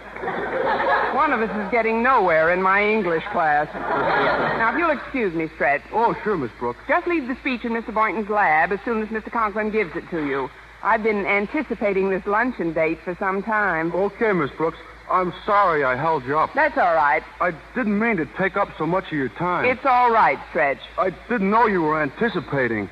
One 1.16 1.32
of 1.32 1.40
us 1.42 1.66
is 1.66 1.72
getting 1.72 2.04
nowhere 2.04 2.52
in 2.52 2.62
my 2.62 2.84
English 2.84 3.24
class. 3.32 3.74
Now, 3.74 4.74
if 4.74 4.78
you'll 4.78 4.90
excuse 4.92 5.34
me, 5.34 5.48
Stretch, 5.56 5.82
Oh, 5.94 6.14
sure, 6.26 6.36
Miss 6.36 6.52
Brooks. 6.60 6.80
just 6.90 7.08
leave 7.08 7.26
the 7.30 7.38
speech 7.40 7.64
in 7.64 7.72
Mr. 7.72 7.94
Boynton's 7.94 8.30
lab 8.30 8.74
as 8.74 8.80
soon 8.84 9.02
as 9.02 9.08
Mr. 9.08 9.32
Conklin 9.32 9.70
gives 9.72 9.96
it 9.96 10.04
to 10.10 10.26
you. 10.26 10.50
I've 10.84 11.04
been 11.04 11.26
anticipating 11.26 12.10
this 12.10 12.26
luncheon 12.28 12.74
date 12.74 13.00
for 13.06 13.16
some 13.18 13.42
time. 13.44 13.94
Okay, 13.96 14.34
Miss 14.34 14.52
Brooks. 14.58 14.78
I'm 15.14 15.32
sorry 15.46 15.84
I 15.84 15.96
held 15.96 16.26
you 16.26 16.40
up. 16.40 16.50
That's 16.56 16.76
all 16.76 16.96
right. 16.96 17.22
I 17.40 17.52
didn't 17.76 18.00
mean 18.00 18.18
to 18.18 18.26
take 18.36 18.58
up 18.58 18.70
so 18.80 18.88
much 18.88 19.06
of 19.06 19.12
your 19.14 19.30
time. 19.30 19.64
It's 19.66 19.86
all 19.86 20.10
right, 20.12 20.40
Stretch. 20.50 20.80
I 20.98 21.12
didn't 21.30 21.52
know 21.52 21.68
you 21.68 21.84
were 21.84 22.02
anticipating. 22.02 22.90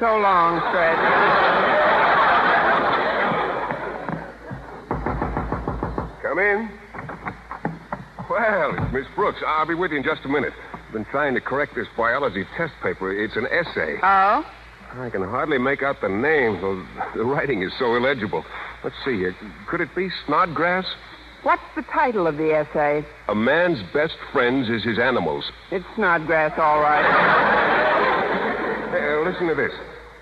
So 0.00 0.18
long, 0.18 0.58
Stretch. 0.70 0.98
Come 6.20 6.38
in. 6.40 6.68
Well, 8.28 8.74
it's 8.76 8.92
Miss 8.92 9.06
Brooks. 9.14 9.38
I'll 9.46 9.66
be 9.66 9.74
with 9.74 9.92
you 9.92 9.98
in 9.98 10.02
just 10.02 10.24
a 10.24 10.28
minute. 10.28 10.52
I've 10.72 10.92
Been 10.92 11.04
trying 11.04 11.34
to 11.34 11.40
correct 11.40 11.76
this 11.76 11.86
biology 11.96 12.44
test 12.56 12.72
paper. 12.82 13.12
It's 13.12 13.36
an 13.36 13.46
essay. 13.46 13.98
Oh? 14.02 14.44
I 14.94 15.08
can 15.10 15.22
hardly 15.22 15.58
make 15.58 15.84
out 15.84 16.00
the 16.00 16.08
names. 16.08 16.60
though 16.60 16.84
The 17.14 17.24
writing 17.24 17.62
is 17.62 17.72
so 17.78 17.94
illegible. 17.94 18.44
Let's 18.82 18.96
see 19.04 19.18
here. 19.18 19.36
Could 19.68 19.80
it 19.80 19.94
be 19.94 20.08
Snodgrass? 20.26 20.86
What's 21.42 21.62
the 21.74 21.82
title 21.82 22.26
of 22.26 22.36
the 22.36 22.52
essay? 22.52 23.04
A 23.28 23.34
man's 23.34 23.78
best 23.94 24.16
friends 24.30 24.68
is 24.68 24.84
his 24.84 24.98
animals. 24.98 25.44
It's 25.70 25.86
Snodgrass, 25.96 26.52
all 26.58 26.80
right. 26.80 27.00
Hey, 28.90 29.14
uh, 29.14 29.30
listen 29.30 29.46
to 29.48 29.54
this. 29.54 29.72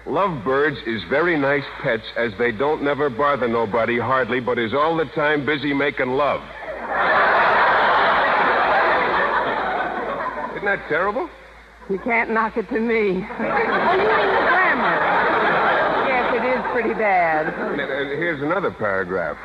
Lovebirds 0.07 0.77
is 0.87 1.03
very 1.11 1.37
nice 1.37 1.65
pets 1.83 2.05
as 2.17 2.31
they 2.39 2.53
don't 2.53 2.85
never 2.85 3.11
bother 3.11 3.49
nobody 3.49 3.99
hardly, 3.99 4.39
but 4.41 4.59
is 4.59 4.73
all 4.73 4.97
the 4.97 5.07
time 5.07 5.45
busy 5.45 5.75
making 5.75 6.11
love. 6.11 6.41
Isn't 10.55 10.65
that 10.65 10.85
terrible? 10.89 11.29
You 11.91 11.99
can't 11.99 12.31
knock 12.31 12.57
it 12.57 12.69
to 12.69 12.79
me. 12.79 12.95
oh, 12.95 13.09
you 13.09 14.07
mean 14.07 14.31
the 14.31 14.45
grammar? 14.47 14.97
Yes, 16.07 16.35
it 16.37 16.45
is 16.47 16.65
pretty 16.73 16.95
bad. 16.95 17.49
And, 17.49 17.81
uh, 17.81 18.17
here's 18.17 18.41
another 18.41 18.71
paragraph. 18.71 19.37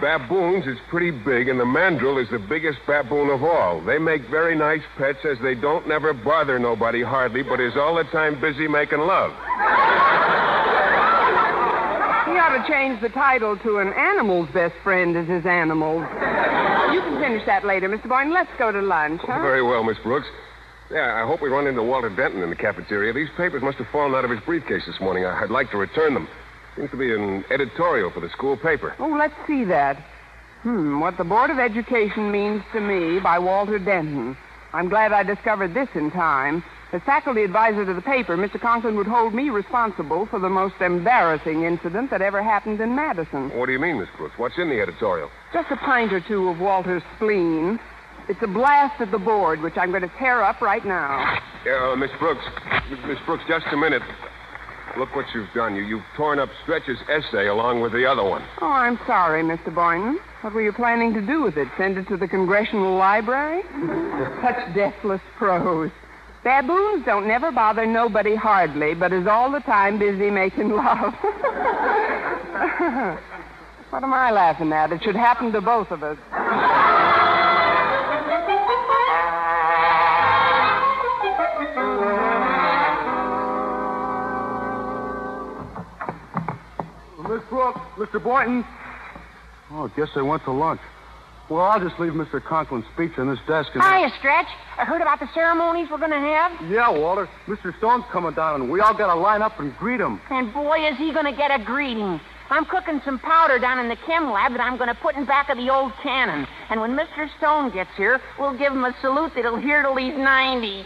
Baboons 0.00 0.66
is 0.66 0.78
pretty 0.90 1.10
big, 1.10 1.48
and 1.48 1.58
the 1.58 1.64
mandrill 1.64 2.18
is 2.18 2.28
the 2.30 2.38
biggest 2.38 2.78
baboon 2.86 3.30
of 3.30 3.42
all. 3.42 3.80
They 3.80 3.98
make 3.98 4.28
very 4.28 4.54
nice 4.54 4.82
pets 4.98 5.24
as 5.24 5.38
they 5.42 5.54
don't 5.54 5.88
never 5.88 6.12
bother 6.12 6.58
nobody 6.58 7.02
hardly, 7.02 7.42
but 7.42 7.60
is 7.60 7.76
all 7.76 7.94
the 7.94 8.04
time 8.04 8.40
busy 8.40 8.68
making 8.68 8.98
love. 8.98 9.30
He 12.26 12.36
ought 12.36 12.60
to 12.60 12.64
change 12.68 13.00
the 13.00 13.08
title 13.08 13.56
to 13.58 13.78
An 13.78 13.92
Animal's 13.94 14.50
Best 14.52 14.74
Friend 14.82 15.16
is 15.16 15.28
His 15.28 15.46
Animal. 15.46 16.00
You 16.92 17.00
can 17.00 17.20
finish 17.20 17.46
that 17.46 17.64
later, 17.64 17.88
Mr. 17.88 18.08
Boynton. 18.08 18.34
Let's 18.34 18.50
go 18.58 18.70
to 18.72 18.82
lunch, 18.82 19.22
huh? 19.24 19.40
Very 19.40 19.62
well, 19.62 19.82
Miss 19.82 19.98
Brooks. 20.02 20.26
Yeah, 20.90 21.20
I 21.22 21.26
hope 21.26 21.40
we 21.40 21.48
run 21.48 21.66
into 21.66 21.82
Walter 21.82 22.10
Denton 22.10 22.42
in 22.42 22.50
the 22.50 22.56
cafeteria. 22.56 23.12
These 23.12 23.30
papers 23.36 23.62
must 23.62 23.78
have 23.78 23.88
fallen 23.88 24.14
out 24.14 24.24
of 24.24 24.30
his 24.30 24.40
briefcase 24.40 24.82
this 24.86 25.00
morning. 25.00 25.24
I'd 25.24 25.50
like 25.50 25.70
to 25.70 25.78
return 25.78 26.14
them. 26.14 26.28
Seems 26.76 26.90
to 26.90 26.96
be 26.96 27.14
an 27.14 27.44
editorial 27.50 28.10
for 28.10 28.20
the 28.20 28.28
school 28.30 28.56
paper. 28.56 28.94
Oh, 28.98 29.16
let's 29.18 29.34
see 29.46 29.64
that. 29.64 29.96
Hmm, 30.62 31.00
What 31.00 31.16
the 31.16 31.24
Board 31.24 31.50
of 31.50 31.58
Education 31.58 32.30
Means 32.30 32.62
to 32.72 32.80
Me 32.80 33.18
by 33.20 33.38
Walter 33.38 33.78
Denton. 33.78 34.36
I'm 34.72 34.88
glad 34.88 35.12
I 35.12 35.22
discovered 35.22 35.72
this 35.74 35.88
in 35.94 36.10
time. 36.10 36.62
As 36.92 37.00
faculty 37.02 37.42
advisor 37.42 37.84
to 37.86 37.94
the 37.94 38.02
paper, 38.02 38.36
Mr. 38.36 38.60
Conklin 38.60 38.96
would 38.96 39.06
hold 39.06 39.34
me 39.34 39.48
responsible 39.50 40.26
for 40.26 40.38
the 40.38 40.48
most 40.48 40.74
embarrassing 40.80 41.64
incident 41.64 42.10
that 42.10 42.20
ever 42.22 42.42
happened 42.42 42.80
in 42.80 42.94
Madison. 42.94 43.50
What 43.56 43.66
do 43.66 43.72
you 43.72 43.78
mean, 43.78 43.98
Miss 43.98 44.08
Brooks? 44.16 44.34
What's 44.38 44.56
in 44.58 44.68
the 44.68 44.80
editorial? 44.80 45.30
Just 45.52 45.70
a 45.70 45.76
pint 45.76 46.12
or 46.12 46.20
two 46.20 46.48
of 46.48 46.60
Walter's 46.60 47.02
spleen. 47.16 47.80
It's 48.28 48.42
a 48.42 48.46
blast 48.46 49.00
at 49.00 49.10
the 49.10 49.18
board, 49.18 49.62
which 49.62 49.76
I'm 49.76 49.90
going 49.90 50.02
to 50.02 50.12
tear 50.18 50.42
up 50.42 50.60
right 50.60 50.84
now. 50.84 51.38
Uh, 51.66 51.96
Miss 51.96 52.10
Brooks, 52.18 52.44
Miss 53.06 53.18
Brooks, 53.24 53.44
just 53.48 53.66
a 53.72 53.76
minute. 53.76 54.02
Look 54.98 55.14
what 55.14 55.26
you've 55.34 55.52
done. 55.54 55.76
You, 55.76 55.82
you've 55.82 56.04
torn 56.16 56.38
up 56.38 56.48
Stretch's 56.62 56.98
essay 57.08 57.48
along 57.48 57.82
with 57.82 57.92
the 57.92 58.06
other 58.06 58.24
one. 58.24 58.42
Oh, 58.62 58.66
I'm 58.66 58.98
sorry, 59.06 59.42
Mr. 59.42 59.74
Boynton. 59.74 60.18
What 60.40 60.54
were 60.54 60.62
you 60.62 60.72
planning 60.72 61.12
to 61.14 61.20
do 61.20 61.42
with 61.42 61.58
it? 61.58 61.68
Send 61.76 61.98
it 61.98 62.08
to 62.08 62.16
the 62.16 62.26
Congressional 62.26 62.96
Library? 62.96 63.62
Such 64.42 64.74
deathless 64.74 65.20
prose. 65.36 65.90
Baboons 66.44 67.04
don't 67.04 67.26
never 67.26 67.50
bother 67.50 67.84
nobody 67.84 68.34
hardly, 68.36 68.94
but 68.94 69.12
is 69.12 69.26
all 69.26 69.50
the 69.50 69.60
time 69.60 69.98
busy 69.98 70.30
making 70.30 70.70
love. 70.70 71.12
what 73.90 74.02
am 74.02 74.14
I 74.14 74.30
laughing 74.30 74.72
at? 74.72 74.92
It 74.92 75.02
should 75.02 75.16
happen 75.16 75.52
to 75.52 75.60
both 75.60 75.90
of 75.90 76.02
us. 76.04 76.16
Mr. 87.56 88.22
Boynton. 88.22 88.64
Oh, 89.70 89.86
I 89.86 89.96
guess 89.96 90.08
they 90.14 90.22
went 90.22 90.44
to 90.44 90.52
lunch. 90.52 90.80
Well, 91.48 91.62
I'll 91.62 91.80
just 91.80 91.98
leave 92.00 92.12
Mr. 92.12 92.42
Conklin's 92.42 92.86
speech 92.92 93.12
on 93.18 93.28
this 93.28 93.38
desk 93.46 93.70
and. 93.74 93.82
Hiya, 93.82 94.10
Stretch. 94.18 94.48
I 94.78 94.84
heard 94.84 95.00
about 95.00 95.20
the 95.20 95.28
ceremonies 95.32 95.88
we're 95.90 95.98
going 95.98 96.10
to 96.10 96.18
have. 96.18 96.52
Yeah, 96.70 96.90
Walter. 96.90 97.28
Mr. 97.46 97.76
Stone's 97.78 98.04
coming 98.10 98.34
down, 98.34 98.60
and 98.60 98.70
we 98.70 98.80
all 98.80 98.94
got 98.94 99.14
to 99.14 99.18
line 99.18 99.42
up 99.42 99.58
and 99.60 99.76
greet 99.76 100.00
him. 100.00 100.20
And 100.28 100.52
boy, 100.52 100.86
is 100.86 100.96
he 100.98 101.12
going 101.12 101.26
to 101.26 101.36
get 101.36 101.52
a 101.52 101.62
greeting. 101.64 102.20
I'm 102.50 102.64
cooking 102.64 103.00
some 103.04 103.18
powder 103.18 103.58
down 103.58 103.78
in 103.78 103.88
the 103.88 103.96
chem 103.96 104.30
lab 104.30 104.52
that 104.52 104.60
I'm 104.60 104.76
going 104.76 104.88
to 104.88 104.94
put 104.94 105.14
in 105.14 105.24
back 105.24 105.48
of 105.48 105.56
the 105.56 105.70
old 105.70 105.92
cannon. 106.02 106.46
And 106.68 106.80
when 106.80 106.96
Mr. 106.96 107.28
Stone 107.38 107.70
gets 107.72 107.90
here, 107.96 108.20
we'll 108.38 108.56
give 108.56 108.72
him 108.72 108.84
a 108.84 108.94
salute 109.00 109.32
that'll 109.34 109.58
hear 109.58 109.82
till 109.82 109.96
he's 109.96 110.14
90. 110.14 110.84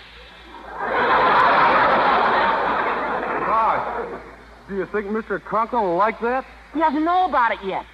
Gosh. 3.47 4.23
Do 4.69 4.77
you 4.77 4.87
think 4.87 5.07
Mr. 5.07 5.43
Conklin 5.43 5.83
will 5.83 5.97
like 5.97 6.21
that? 6.21 6.45
He 6.75 6.81
doesn't 6.81 7.05
know 7.05 7.29
about 7.29 7.53
it 7.53 7.59
yet. 7.65 7.85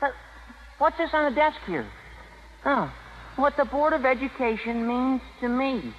But 0.00 0.12
what's 0.78 0.96
this 0.98 1.10
on 1.12 1.32
the 1.32 1.34
desk 1.34 1.58
here? 1.66 1.86
Oh, 2.64 2.92
what 3.36 3.56
the 3.56 3.64
Board 3.64 3.92
of 3.92 4.04
Education 4.04 4.86
means 4.86 5.20
to 5.40 5.48
me. 5.48 5.94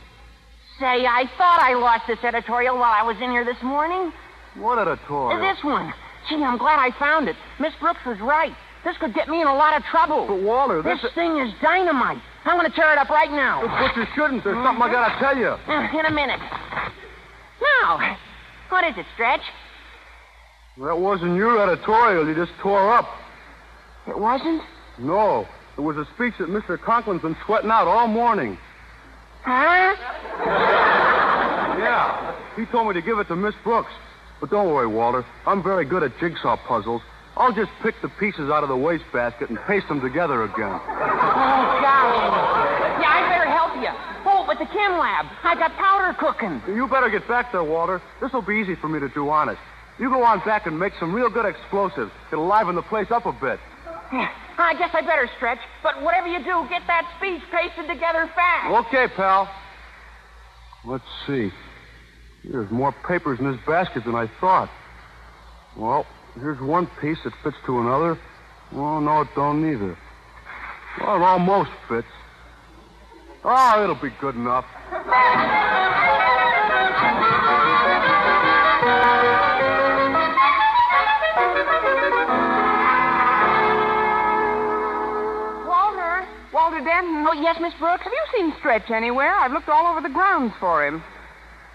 Say, 0.80 1.06
I 1.06 1.30
thought 1.38 1.60
I 1.62 1.76
lost 1.76 2.08
this 2.08 2.24
editorial 2.24 2.78
while 2.78 2.94
I 2.94 3.04
was 3.04 3.18
in 3.22 3.30
here 3.30 3.46
this 3.46 3.62
morning. 3.62 4.12
What 4.56 4.80
editorial? 4.80 5.40
This 5.40 5.64
one. 5.64 5.94
Gee, 6.30 6.44
I'm 6.44 6.58
glad 6.58 6.80
I 6.80 6.98
found 6.98 7.28
it. 7.28 7.36
Miss 7.60 7.74
Brooks 7.80 8.00
was 8.06 8.20
right. 8.20 8.56
This 8.84 8.98
could 8.98 9.14
get 9.14 9.30
me 9.30 9.42
in 9.42 9.48
a 9.48 9.56
lot 9.56 9.78
of 9.78 9.84
trouble. 9.84 10.26
But, 10.28 10.42
Walter, 10.42 10.82
this, 10.82 11.02
this... 11.02 11.14
thing 11.14 11.38
is 11.38 11.54
dynamite. 11.62 12.22
I'm 12.46 12.58
going 12.58 12.70
to 12.70 12.76
tear 12.76 12.92
it 12.92 12.98
up 12.98 13.10
right 13.10 13.32
now. 13.32 13.62
But 13.66 13.96
you 13.96 14.06
shouldn't. 14.16 14.44
There's 14.44 14.62
something 14.64 14.82
I 14.82 14.92
got 14.92 15.14
to 15.14 15.20
tell 15.20 15.38
you. 15.38 15.48
Uh, 15.48 16.00
in 16.00 16.06
a 16.06 16.12
minute. 16.12 16.40
Now, 17.82 18.18
what 18.70 18.84
is 18.84 18.98
it, 18.98 19.06
Stretch? 19.14 19.42
That 20.78 20.98
wasn't 20.98 21.36
your 21.36 21.62
editorial 21.62 22.28
you 22.28 22.34
just 22.34 22.52
tore 22.60 22.92
up. 22.92 23.08
It 24.08 24.18
wasn't? 24.18 24.64
No. 24.98 25.48
It 25.78 25.82
was 25.82 25.98
a 25.98 26.06
speech 26.16 26.34
that 26.40 26.50
Mr. 26.50 26.80
Conklin's 26.80 27.22
been 27.22 27.38
sweating 27.46 27.70
out 27.70 27.88
all 27.88 28.08
morning. 28.08 28.58
Huh? 29.44 29.96
Yeah. 31.78 32.36
He 32.56 32.66
told 32.66 32.88
me 32.88 32.94
to 32.94 33.02
give 33.02 33.20
it 33.20 33.28
to 33.28 33.36
Miss 33.36 33.54
Brooks. 33.64 33.92
But 34.42 34.50
don't 34.50 34.74
worry, 34.74 34.88
Walter. 34.88 35.24
I'm 35.46 35.62
very 35.62 35.86
good 35.86 36.02
at 36.02 36.18
jigsaw 36.20 36.58
puzzles. 36.58 37.04
I'll 37.38 37.54
just 37.54 37.72
pick 37.84 37.96
the 38.02 38.10
pieces 38.10 38.50
out 38.50 38.64
of 38.64 38.70
the 38.70 38.78
wastebasket 38.78 39.50
and 39.50 39.60
paste 39.68 39.88
them 39.88 40.02
together 40.02 40.44
again. 40.44 40.74
Oh, 40.74 41.80
golly. 41.82 42.18
Yeah, 42.98 43.10
I 43.10 43.30
better 43.30 43.50
help 43.50 43.76
you. 43.78 43.90
Oh, 44.26 44.44
but 44.48 44.58
the 44.58 44.66
chem 44.66 44.98
lab. 44.98 45.28
I 45.44 45.54
got 45.56 45.72
powder 45.74 46.18
cooking. 46.20 46.62
You 46.76 46.88
better 46.88 47.10
get 47.10 47.28
back 47.28 47.52
there, 47.52 47.64
Walter. 47.64 48.02
This'll 48.22 48.42
be 48.42 48.56
easy 48.56 48.76
for 48.76 48.88
me 48.88 49.00
to 49.00 49.10
do 49.10 49.30
honest. 49.30 49.62
You 50.00 50.10
go 50.10 50.24
on 50.24 50.40
back 50.40 50.66
and 50.66 50.80
make 50.80 50.94
some 51.00 51.14
real 51.14 51.30
good 51.30 51.46
explosives. 51.46 52.12
It'll 52.32 52.48
liven 52.48 52.76
the 52.76 52.82
place 52.82 53.12
up 53.12 53.26
a 53.26 53.32
bit. 53.32 53.60
I 54.58 54.76
guess 54.78 54.90
I 54.94 55.02
better 55.02 55.30
stretch, 55.38 55.60
but 55.82 56.02
whatever 56.02 56.28
you 56.28 56.40
do, 56.40 56.68
get 56.70 56.84
that 56.88 57.12
speech 57.18 57.42
pasted 57.52 57.88
together 57.88 58.30
fast. 58.36 58.88
Okay, 58.88 59.08
pal. 59.16 59.50
Let's 60.86 61.04
see. 61.26 61.52
There's 62.44 62.70
more 62.72 62.94
papers 63.08 63.40
in 63.40 63.52
this 63.52 63.60
basket 63.66 64.04
than 64.06 64.16
I 64.16 64.30
thought. 64.40 64.70
Well, 65.78 66.06
here's 66.36 66.60
one 66.60 66.88
piece 67.00 67.18
that 67.24 67.34
fits 67.44 67.56
to 67.66 67.80
another. 67.80 68.20
Well, 68.72 69.00
no, 69.02 69.22
it 69.22 69.30
don't 69.36 69.68
either. 69.68 69.98
Well, 71.00 71.16
it 71.16 71.22
almost 71.22 71.72
fits. 71.88 72.08
Oh, 73.44 73.84
it'll 73.84 73.96
be 73.96 74.12
good 74.20 74.36
enough. 74.36 74.66
Walter 86.84 87.02
Denton. 87.02 87.26
Oh, 87.28 87.34
yes, 87.42 87.58
Miss 87.62 87.74
Brooks? 87.80 88.04
Have 88.04 88.12
you 88.14 88.26
seen 88.38 88.54
Stretch 88.60 88.90
anywhere? 88.92 89.34
I've 89.34 89.52
looked 89.52 89.70
all 89.70 89.88
over 89.88 90.02
the 90.02 90.14
grounds 90.14 90.54
for 90.60 90.86
him. 90.86 91.04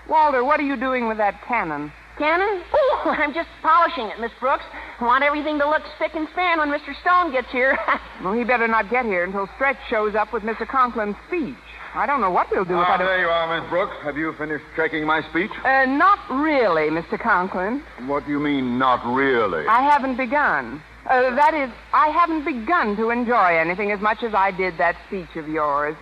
Walter, 0.09 0.45
what 0.45 0.61
are 0.61 0.65
you 0.65 0.77
doing 0.77 1.09
with 1.09 1.19
that 1.19 1.41
cannon? 1.47 1.93
Cannon? 2.19 2.63
Oh, 2.73 3.03
I'm 3.19 3.33
just 3.35 3.49
polishing 3.63 4.07
it, 4.07 4.21
Miss 4.21 4.33
Brooks. 4.41 4.65
I 5.01 5.05
want 5.05 5.23
everything 5.25 5.59
to 5.61 5.69
look 5.69 5.83
spick 5.97 6.13
and 6.15 6.29
span 6.33 6.59
when 6.59 6.69
Mr. 6.69 6.95
Stone 7.03 7.33
gets 7.33 7.49
here. 7.53 7.79
well, 8.25 8.33
he 8.33 8.45
better 8.45 8.69
not 8.69 8.91
get 8.91 9.05
here 9.05 9.25
until 9.25 9.49
Stretch 9.57 9.77
shows 9.89 10.15
up 10.15 10.33
with 10.33 10.43
Mr. 10.43 10.67
Conklin's 10.67 11.17
speech. 11.29 11.55
I 11.95 12.05
don't 12.07 12.21
know 12.21 12.31
what 12.31 12.49
we'll 12.51 12.65
do 12.67 12.75
if 12.81 12.87
I 12.87 12.95
Ah, 12.95 12.97
don't. 12.99 13.07
there 13.07 13.21
you 13.21 13.29
are, 13.29 13.61
Miss 13.61 13.69
Brooks. 13.71 13.97
Have 14.05 14.17
you 14.19 14.33
finished 14.37 14.65
checking 14.77 15.07
my 15.07 15.23
speech? 15.31 15.51
Uh, 15.65 15.87
not 15.87 16.19
really, 16.31 16.91
Mr. 16.91 17.19
Conklin. 17.19 17.83
What 18.07 18.27
do 18.27 18.31
you 18.33 18.39
mean, 18.41 18.79
not 18.79 19.05
really? 19.15 19.67
I 19.67 19.81
haven't 19.91 20.17
begun. 20.17 20.83
Uh, 21.09 21.35
that 21.35 21.55
is, 21.55 21.71
I 21.95 22.09
haven't 22.09 22.45
begun 22.45 22.95
to 22.97 23.09
enjoy 23.11 23.57
anything 23.57 23.91
as 23.93 24.01
much 24.01 24.23
as 24.23 24.35
I 24.35 24.51
did 24.51 24.77
that 24.77 24.95
speech 25.07 25.37
of 25.37 25.49
yours. 25.49 25.97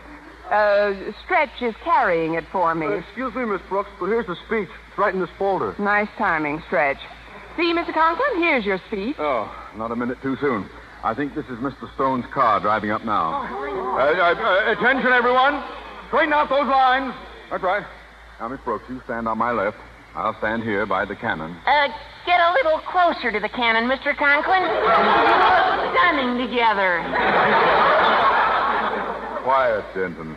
Uh, 0.50 0.94
Stretch 1.24 1.62
is 1.62 1.74
carrying 1.84 2.34
it 2.34 2.44
for 2.50 2.74
me. 2.74 2.86
Uh, 2.86 2.90
excuse 2.90 3.34
me, 3.34 3.44
Miss 3.44 3.60
Brooks, 3.68 3.90
but 4.00 4.06
here's 4.06 4.26
the 4.26 4.36
speech. 4.46 4.68
It's 4.88 4.98
right 4.98 5.14
in 5.14 5.20
this 5.20 5.30
folder. 5.38 5.76
Nice 5.78 6.08
timing, 6.18 6.60
Stretch. 6.66 6.98
See, 7.56 7.72
Mr. 7.72 7.94
Conklin, 7.94 8.42
here's 8.42 8.64
your 8.64 8.78
speech. 8.88 9.16
Oh, 9.18 9.50
not 9.76 9.92
a 9.92 9.96
minute 9.96 10.18
too 10.22 10.36
soon. 10.40 10.68
I 11.04 11.14
think 11.14 11.34
this 11.34 11.46
is 11.46 11.58
Mr. 11.58 11.92
Stone's 11.94 12.26
car 12.34 12.58
driving 12.60 12.90
up 12.90 13.04
now. 13.04 13.42
Uh, 13.42 14.00
uh, 14.00 14.34
uh, 14.34 14.72
attention, 14.72 15.12
everyone. 15.12 15.62
Straighten 16.08 16.32
out 16.32 16.48
those 16.48 16.66
lines. 16.66 17.14
That's 17.50 17.62
right. 17.62 17.86
Now, 18.40 18.48
Miss 18.48 18.60
Brooks, 18.64 18.84
you 18.88 19.00
stand 19.04 19.28
on 19.28 19.38
my 19.38 19.52
left. 19.52 19.78
I'll 20.16 20.36
stand 20.38 20.62
here 20.62 20.86
by 20.86 21.04
the 21.04 21.14
cannon. 21.14 21.54
Uh, 21.66 21.88
get 22.24 22.40
a 22.40 22.52
little 22.54 22.78
closer 22.78 23.30
to 23.30 23.38
the 23.38 23.50
cannon, 23.50 23.84
Mr. 23.84 24.16
Conklin. 24.16 24.62
You 24.62 25.92
stunning 25.92 26.48
together. 26.48 27.02
Quiet, 29.44 29.84
Denton. 29.94 30.34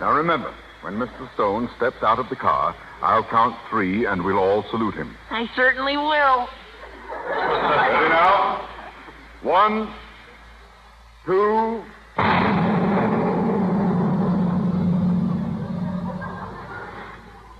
Now, 0.00 0.12
remember, 0.12 0.52
when 0.80 0.94
Mr. 0.94 1.32
Stone 1.34 1.70
steps 1.76 2.02
out 2.02 2.18
of 2.18 2.28
the 2.28 2.34
car, 2.34 2.74
I'll 3.00 3.22
count 3.22 3.54
three 3.70 4.04
and 4.04 4.24
we'll 4.24 4.38
all 4.38 4.64
salute 4.68 4.94
him. 4.94 5.16
I 5.30 5.48
certainly 5.54 5.96
will. 5.96 6.48
Ready 7.30 8.08
now? 8.08 8.68
One, 9.42 9.94
two. 11.24 11.84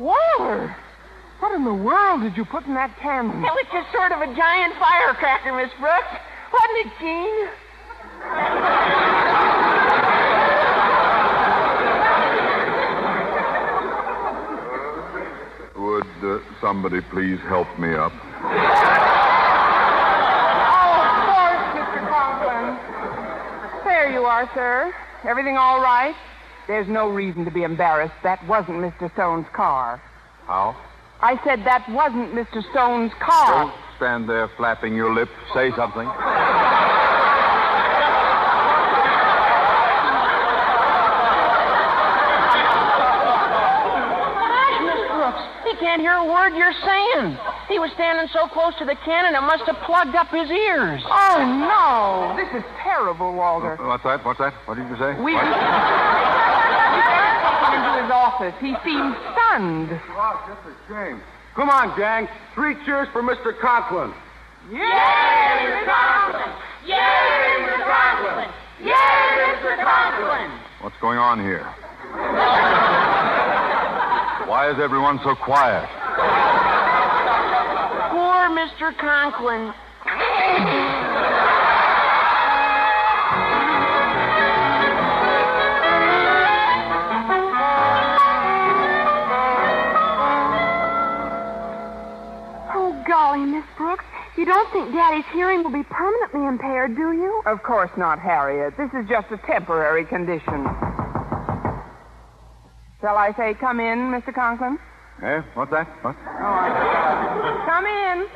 Walter! 0.01 0.77
What 1.40 1.55
in 1.55 1.64
the 1.64 1.72
world 1.74 2.22
did 2.22 2.37
you 2.37 2.44
put 2.44 2.66
in 2.66 2.74
that 2.74 2.98
cannon? 2.98 3.44
It 3.44 3.53
was 3.55 3.66
just 3.72 3.92
sort 3.92 4.11
of 4.11 4.20
a 4.20 4.27
giant 4.35 4.74
firecracker, 4.74 5.53
Miss 5.55 5.70
Brooks. 5.79 6.11
Wasn't 6.53 6.79
it, 6.83 6.92
Gene? 6.98 7.48
Would 15.79 16.11
uh, 16.24 16.40
somebody 16.61 17.01
please 17.12 17.38
help 17.46 17.68
me 17.79 17.94
up? 17.94 18.12
Oh, 20.66 20.90
of 21.07 21.22
course, 21.31 21.62
Mr. 21.79 22.03
Conklin. 22.11 22.66
There 23.85 24.11
you 24.11 24.24
are, 24.24 24.51
sir. 24.55 24.92
Everything 25.22 25.57
all 25.57 25.81
right? 25.81 26.16
There's 26.66 26.88
no 26.88 27.09
reason 27.09 27.44
to 27.44 27.51
be 27.53 27.62
embarrassed. 27.62 28.14
That 28.24 28.44
wasn't 28.48 28.79
Mr. 28.79 29.12
Stone's 29.14 29.46
car. 29.55 30.03
How? 30.46 30.74
I 31.21 31.35
said 31.43 31.65
that 31.65 31.89
wasn't 31.91 32.33
Mr. 32.33 32.63
Stone's 32.71 33.13
car. 33.19 33.65
Don't 33.65 33.75
stand 33.97 34.29
there 34.29 34.49
flapping 34.57 34.95
your 34.95 35.13
lips. 35.13 35.33
Say 35.53 35.73
something. 35.75 36.07
Gosh, 36.07 36.15
Miss 45.67 45.81
can't 45.81 46.01
hear 46.01 46.15
a 46.15 46.25
word 46.25 46.55
you're 46.55 46.73
saying. 46.87 47.37
He 47.67 47.81
was 47.81 47.91
standing 47.95 48.29
so 48.33 48.47
close 48.47 48.75
to 48.79 48.85
the 48.85 48.95
cannon 49.05 49.35
it 49.35 49.43
must 49.43 49.65
have 49.65 49.77
plugged 49.83 50.15
up 50.15 50.29
his 50.29 50.49
ears. 50.49 51.03
Oh, 51.05 51.43
no. 51.43 52.37
This 52.39 52.63
is 52.63 52.65
terrible, 52.81 53.35
Walter. 53.35 53.77
What's 53.81 54.05
that? 54.05 54.25
What's 54.25 54.39
that? 54.39 54.55
What 54.67 54.77
did 54.77 54.89
you 54.89 54.97
say? 54.97 55.21
We. 55.21 55.35
we 57.79 57.85
taken 57.85 57.95
into 57.95 58.03
his 58.03 58.12
office. 58.12 58.55
He 58.61 58.75
seemed 58.85 59.17
stunned. 59.33 59.91
Wow, 60.14 60.43
just 60.47 60.61
a 60.67 60.75
shame. 60.88 61.21
Come 61.55 61.71
on, 61.71 61.97
gang. 61.99 62.29
Three 62.55 62.75
cheers 62.85 63.09
for 63.12 63.23
Mr. 63.23 63.59
Conklin. 63.59 64.12
Yay, 64.71 64.79
Mr. 64.79 65.85
Conklin! 65.87 66.53
Yay, 66.87 66.97
Mr. 67.64 67.85
Conklin! 67.87 68.51
Yay, 68.85 68.93
Mr. 68.93 69.83
Conklin! 69.83 70.51
What's 70.83 70.97
going 71.01 71.19
on 71.19 71.41
here? 71.41 71.64
Why 74.47 74.71
is 74.71 74.79
everyone 74.79 75.21
so 75.25 75.35
quiet? 75.35 75.88
Poor 78.11 78.49
Mr. 78.57 78.97
Conklin. 78.99 79.73
Of 97.49 97.63
course 97.63 97.91
not, 97.97 98.19
Harriet. 98.19 98.77
This 98.77 98.91
is 98.93 99.09
just 99.09 99.33
a 99.33 99.39
temporary 99.47 100.05
condition. 100.05 100.69
Shall 103.01 103.17
I 103.17 103.33
say 103.39 103.55
come 103.59 103.81
in, 103.81 104.13
Mr. 104.13 104.35
Conklin? 104.35 104.77
Eh? 105.25 105.41
What's 105.55 105.71
that? 105.71 105.89
What? 106.05 106.13
Come 106.21 107.87
in. 107.89 108.29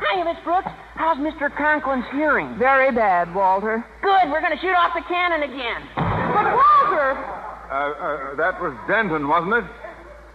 Hi, 0.00 0.24
Miss 0.24 0.42
Brooks. 0.44 0.72
How's 0.94 1.18
Mr. 1.18 1.54
Conklin's 1.54 2.08
hearing? 2.10 2.56
Very 2.58 2.90
bad, 2.90 3.34
Walter. 3.34 3.84
Good. 4.00 4.30
We're 4.30 4.40
going 4.40 4.56
to 4.56 4.62
shoot 4.62 4.76
off 4.80 4.94
the 4.94 5.04
cannon 5.04 5.42
again. 5.42 5.82
But, 5.94 6.56
Walter! 6.56 7.12
Uh, 7.68 7.74
uh, 7.74 8.34
that 8.36 8.56
was 8.62 8.72
Denton, 8.88 9.28
wasn't 9.28 9.60
it? 9.60 9.64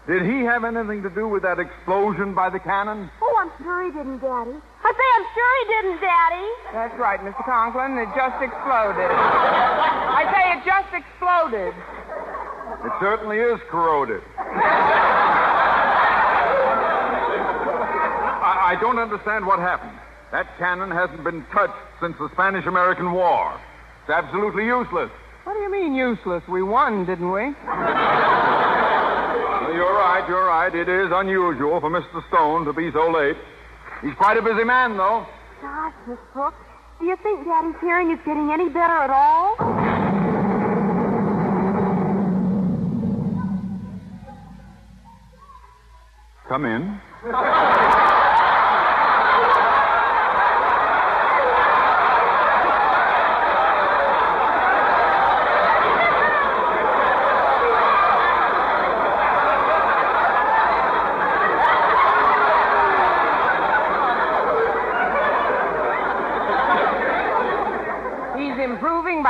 Did 0.06 0.22
he 0.22 0.46
have 0.46 0.64
anything 0.64 1.02
to 1.02 1.10
do 1.10 1.28
with 1.28 1.42
that 1.42 1.58
explosion 1.58 2.36
by 2.36 2.52
the 2.52 2.60
cannon? 2.60 3.10
I'm 3.48 3.64
sure 3.64 3.80
he 3.86 3.92
didn't, 3.92 4.20
Daddy. 4.20 4.60
I 4.84 4.92
say 4.92 5.08
I'm 5.16 5.28
sure 5.32 5.52
he 5.56 5.66
didn't, 5.72 6.02
Daddy. 6.04 6.48
That's 6.74 7.00
right, 7.00 7.20
Mr. 7.22 7.46
Conklin. 7.46 7.98
It 7.98 8.10
just 8.12 8.44
exploded. 8.44 9.08
I 9.08 10.28
say 10.36 10.52
it 10.52 10.66
just 10.68 10.92
exploded. 10.92 11.72
It 11.72 12.92
certainly 13.00 13.38
is 13.38 13.58
corroded. 13.72 14.22
I, 18.44 18.76
I 18.76 18.78
don't 18.82 19.00
understand 19.00 19.48
what 19.48 19.60
happened. 19.60 19.98
That 20.34 20.48
cannon 20.58 20.92
hasn't 20.92 21.24
been 21.24 21.46
touched 21.54 21.80
since 22.02 22.18
the 22.20 22.28
Spanish 22.34 22.66
American 22.66 23.14
War. 23.14 23.58
It's 24.02 24.12
absolutely 24.12 24.66
useless. 24.66 25.10
What 25.46 25.54
do 25.54 25.60
you 25.62 25.72
mean 25.72 25.96
useless? 25.96 26.44
We 26.50 26.64
won, 26.64 27.06
didn't 27.06 27.32
we? 27.32 27.56
Well, 29.68 29.76
You're 29.76 29.96
right, 29.96 30.26
you're 30.30 30.46
right. 30.46 30.74
It 30.74 30.88
is 30.88 31.12
unusual 31.12 31.82
for 31.82 31.90
Mr. 31.90 32.26
Stone 32.30 32.64
to 32.68 32.72
be 32.72 32.90
so 32.94 33.12
late. 33.12 33.36
He's 34.02 34.14
quite 34.14 34.38
a 34.38 34.42
busy 34.42 34.64
man, 34.64 34.96
though. 34.96 35.28
Gosh, 35.62 35.94
Miss 36.08 36.18
Brooks, 36.34 36.56
do 37.02 37.06
you 37.06 37.18
think 37.22 37.46
Daddy's 37.46 37.76
hearing 37.82 38.12
is 38.12 38.20
getting 38.26 38.50
any 38.50 38.70
better 38.70 38.94
at 38.94 39.10
all? 39.10 39.58
Come 46.48 46.64
in. 46.64 47.02
He's 68.38 68.54
improving 68.64 69.24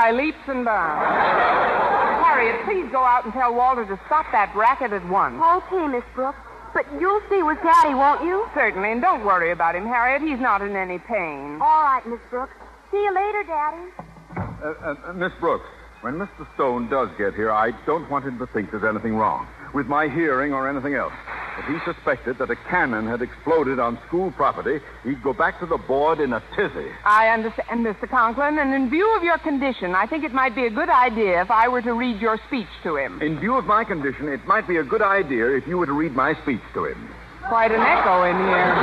by 0.47 0.53
leaps 0.53 0.57
and 0.57 0.65
bounds. 0.65 2.25
Harriet, 2.25 2.63
please 2.65 2.91
go 2.91 3.03
out 3.03 3.25
and 3.25 3.33
tell 3.33 3.53
Walter 3.53 3.85
to 3.85 3.99
stop 4.05 4.25
that 4.31 4.55
racket 4.55 4.93
at 4.93 5.07
once. 5.09 5.41
Okay, 5.41 5.87
Miss 5.87 6.03
Brooks. 6.15 6.39
But 6.73 6.85
you'll 6.99 7.21
stay 7.27 7.41
with 7.41 7.57
Daddy, 7.63 7.95
won't 7.95 8.23
you? 8.23 8.45
Certainly, 8.53 8.91
and 8.91 9.01
don't 9.01 9.25
worry 9.25 9.51
about 9.51 9.75
him, 9.75 9.85
Harriet. 9.87 10.21
He's 10.21 10.39
not 10.39 10.61
in 10.61 10.75
any 10.75 10.99
pain. 10.99 11.59
All 11.61 11.83
right, 11.83 12.03
Miss 12.05 12.19
Brooks. 12.29 12.53
See 12.91 12.97
you 12.97 13.13
later, 13.13 13.43
Daddy. 13.43 13.91
Uh, 14.37 14.67
uh, 14.67 14.95
uh, 15.07 15.13
Miss 15.13 15.31
Brooks, 15.39 15.65
when 16.01 16.15
Mr. 16.15 16.45
Stone 16.55 16.89
does 16.89 17.09
get 17.17 17.33
here, 17.33 17.51
I 17.51 17.71
don't 17.85 18.09
want 18.09 18.25
him 18.25 18.37
to 18.39 18.47
think 18.47 18.71
there's 18.71 18.83
anything 18.83 19.15
wrong 19.15 19.47
with 19.73 19.87
my 19.87 20.07
hearing 20.07 20.53
or 20.53 20.69
anything 20.69 20.93
else. 20.93 21.13
If 21.57 21.65
he 21.65 21.91
suspected 21.91 22.37
that 22.37 22.51
a 22.51 22.55
cannon 22.69 23.07
had 23.07 23.23
exploded 23.23 23.79
on 23.79 23.97
school 24.07 24.31
property, 24.31 24.79
he'd 25.03 25.23
go 25.23 25.33
back 25.33 25.59
to 25.59 25.65
the 25.65 25.77
board 25.77 26.19
in 26.19 26.33
a 26.33 26.43
tizzy. 26.55 26.91
I 27.03 27.29
understand, 27.29 27.83
Mr. 27.83 28.07
Conklin, 28.07 28.59
and 28.59 28.73
in 28.73 28.91
view 28.91 29.15
of 29.17 29.23
your 29.23 29.39
condition, 29.39 29.95
I 29.95 30.05
think 30.05 30.23
it 30.23 30.33
might 30.33 30.53
be 30.53 30.67
a 30.67 30.69
good 30.69 30.89
idea 30.89 31.41
if 31.41 31.49
I 31.49 31.67
were 31.67 31.81
to 31.81 31.93
read 31.93 32.21
your 32.21 32.39
speech 32.47 32.67
to 32.83 32.97
him. 32.97 33.21
In 33.23 33.39
view 33.39 33.55
of 33.55 33.65
my 33.65 33.83
condition, 33.83 34.27
it 34.27 34.45
might 34.45 34.67
be 34.67 34.77
a 34.77 34.83
good 34.83 35.01
idea 35.01 35.55
if 35.57 35.65
you 35.65 35.79
were 35.79 35.87
to 35.87 35.93
read 35.93 36.13
my 36.13 36.35
speech 36.43 36.61
to 36.75 36.85
him. 36.85 37.09
Quite 37.47 37.71
an 37.71 37.81
echo 37.81 38.23
in 38.23 38.35
here. 38.37 38.75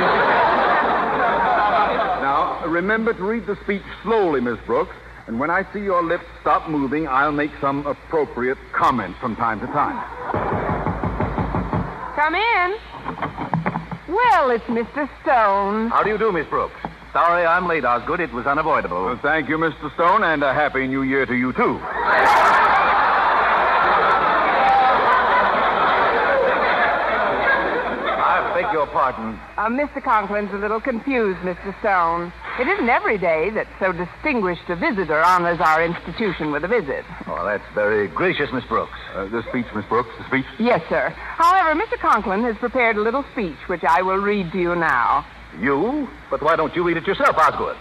Now, 2.21 2.65
remember 2.67 3.13
to 3.13 3.23
read 3.23 3.45
the 3.45 3.55
speech 3.63 3.83
slowly, 4.03 4.41
Miss 4.41 4.59
Brooks, 4.65 4.95
and 5.27 5.39
when 5.39 5.49
I 5.49 5.65
see 5.71 5.79
your 5.79 6.03
lips 6.03 6.25
stop 6.41 6.69
moving, 6.69 7.07
I'll 7.07 7.31
make 7.31 7.51
some 7.61 7.87
appropriate 7.87 8.57
comment 8.73 9.15
from 9.21 9.37
time 9.37 9.61
to 9.61 9.67
time. 9.67 10.64
Come 12.15 12.35
in. 12.35 12.75
Well, 14.07 14.49
it's 14.49 14.63
Mr. 14.65 15.09
Stone. 15.21 15.89
How 15.89 16.01
do 16.01 16.09
you 16.09 16.17
do, 16.17 16.31
Miss 16.31 16.47
Brooks? 16.47 16.79
Sorry 17.11 17.45
I'm 17.45 17.67
late, 17.67 17.83
Osgood. 17.83 18.21
It 18.21 18.31
was 18.31 18.45
unavoidable. 18.45 19.03
Well, 19.03 19.19
thank 19.21 19.49
you, 19.49 19.57
Mr. 19.57 19.93
Stone, 19.95 20.23
and 20.23 20.41
a 20.43 20.53
happy 20.53 20.87
new 20.87 21.01
year 21.03 21.25
to 21.25 21.33
you, 21.35 21.51
too. 21.53 21.79
I 28.27 28.51
beg 28.53 28.71
your 28.73 28.87
pardon. 28.87 29.39
Uh, 29.57 29.67
Mr. 29.67 30.01
Conklin's 30.01 30.53
a 30.53 30.57
little 30.57 30.79
confused, 30.81 31.39
Mr. 31.39 31.77
Stone. 31.79 32.31
It 32.57 32.69
isn't 32.69 32.87
every 32.87 33.17
day 33.17 33.49
that 33.49 33.67
so 33.81 33.91
distinguished 33.91 34.69
a 34.69 34.77
visitor 34.77 35.21
honors 35.21 35.59
our 35.59 35.83
institution 35.83 36.51
with 36.53 36.63
a 36.63 36.69
visit. 36.69 37.03
Oh, 37.27 37.43
that's 37.43 37.65
very 37.73 38.07
gracious, 38.07 38.49
Miss 38.53 38.63
Brooks. 38.63 38.97
Uh, 39.13 39.25
the 39.25 39.43
speech, 39.49 39.65
Miss 39.75 39.83
Brooks, 39.85 40.09
the 40.17 40.25
speech. 40.27 40.45
Yes, 40.57 40.81
sir. 40.87 41.09
However, 41.09 41.77
Mr. 41.77 41.99
Conklin 41.99 42.43
has 42.43 42.55
prepared 42.57 42.95
a 42.95 43.01
little 43.01 43.25
speech, 43.33 43.57
which 43.67 43.83
I 43.83 44.01
will 44.01 44.19
read 44.19 44.53
to 44.53 44.57
you 44.57 44.73
now. 44.73 45.25
You? 45.59 46.07
But 46.29 46.41
why 46.41 46.55
don't 46.55 46.73
you 46.77 46.83
read 46.83 46.95
it 46.95 47.05
yourself, 47.05 47.35
Osgood? 47.37 47.75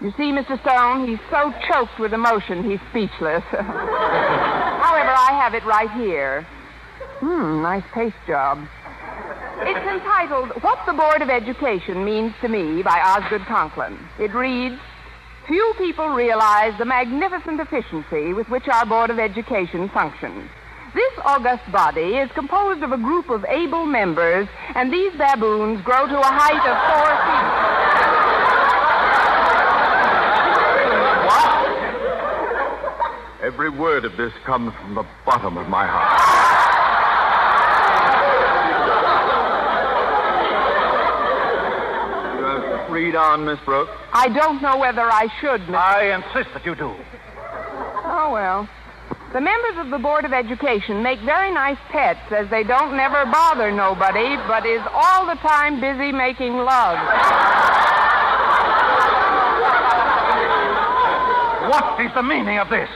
You 0.00 0.12
see, 0.12 0.30
Mr. 0.30 0.60
Stone, 0.62 1.08
he's 1.08 1.20
so 1.28 1.52
choked 1.68 1.98
with 1.98 2.12
emotion, 2.12 2.62
he's 2.62 2.80
speechless. 2.90 3.42
However, 3.50 5.10
I 5.10 5.38
have 5.42 5.54
it 5.54 5.64
right 5.64 5.90
here. 5.90 6.46
Hmm, 7.18 7.62
nice 7.62 7.84
paste 7.92 8.14
job. 8.28 8.64
It's 9.64 9.86
entitled 9.86 10.50
What 10.64 10.80
the 10.86 10.92
Board 10.92 11.22
of 11.22 11.30
Education 11.30 12.04
Means 12.04 12.34
to 12.40 12.48
Me 12.48 12.82
by 12.82 13.00
Osgood 13.00 13.42
Conklin. 13.46 13.96
It 14.18 14.34
reads 14.34 14.74
Few 15.46 15.74
people 15.78 16.08
realize 16.08 16.76
the 16.78 16.84
magnificent 16.84 17.60
efficiency 17.60 18.32
with 18.32 18.48
which 18.48 18.66
our 18.66 18.84
Board 18.84 19.10
of 19.10 19.20
Education 19.20 19.88
functions. 19.90 20.50
This 20.94 21.12
august 21.24 21.62
body 21.70 22.16
is 22.16 22.28
composed 22.32 22.82
of 22.82 22.90
a 22.90 22.96
group 22.96 23.30
of 23.30 23.44
able 23.44 23.86
members, 23.86 24.48
and 24.74 24.92
these 24.92 25.12
baboons 25.12 25.80
grow 25.82 26.08
to 26.08 26.18
a 26.18 26.24
height 26.24 26.66
of 26.66 26.76
four 26.90 27.06
feet. 33.38 33.46
Every 33.46 33.70
word 33.70 34.04
of 34.04 34.16
this 34.16 34.32
comes 34.44 34.74
from 34.82 34.96
the 34.96 35.06
bottom 35.24 35.56
of 35.56 35.68
my 35.68 35.86
heart. 35.86 36.41
Read 43.12 43.18
on, 43.18 43.44
Miss 43.44 43.58
Brooks. 43.66 43.92
I 44.14 44.30
don't 44.30 44.62
know 44.62 44.78
whether 44.78 45.02
I 45.02 45.28
should, 45.38 45.60
Mr. 45.68 45.76
I 45.76 46.16
insist 46.16 46.48
that 46.54 46.64
you 46.64 46.74
do. 46.74 46.96
Oh, 48.08 48.30
well. 48.32 48.66
The 49.34 49.40
members 49.40 49.76
of 49.84 49.90
the 49.90 49.98
Board 49.98 50.24
of 50.24 50.32
Education 50.32 51.02
make 51.02 51.20
very 51.20 51.52
nice 51.52 51.76
pets 51.90 52.24
as 52.32 52.48
they 52.48 52.64
don't 52.64 52.96
never 52.96 53.26
bother 53.26 53.70
nobody, 53.70 54.36
but 54.48 54.64
is 54.64 54.80
all 54.94 55.26
the 55.26 55.36
time 55.44 55.78
busy 55.78 56.10
making 56.10 56.56
love. 56.56 56.96
What 61.68 62.00
is 62.00 62.14
the 62.14 62.22
meaning 62.22 62.56
of 62.56 62.70
this? 62.70 62.88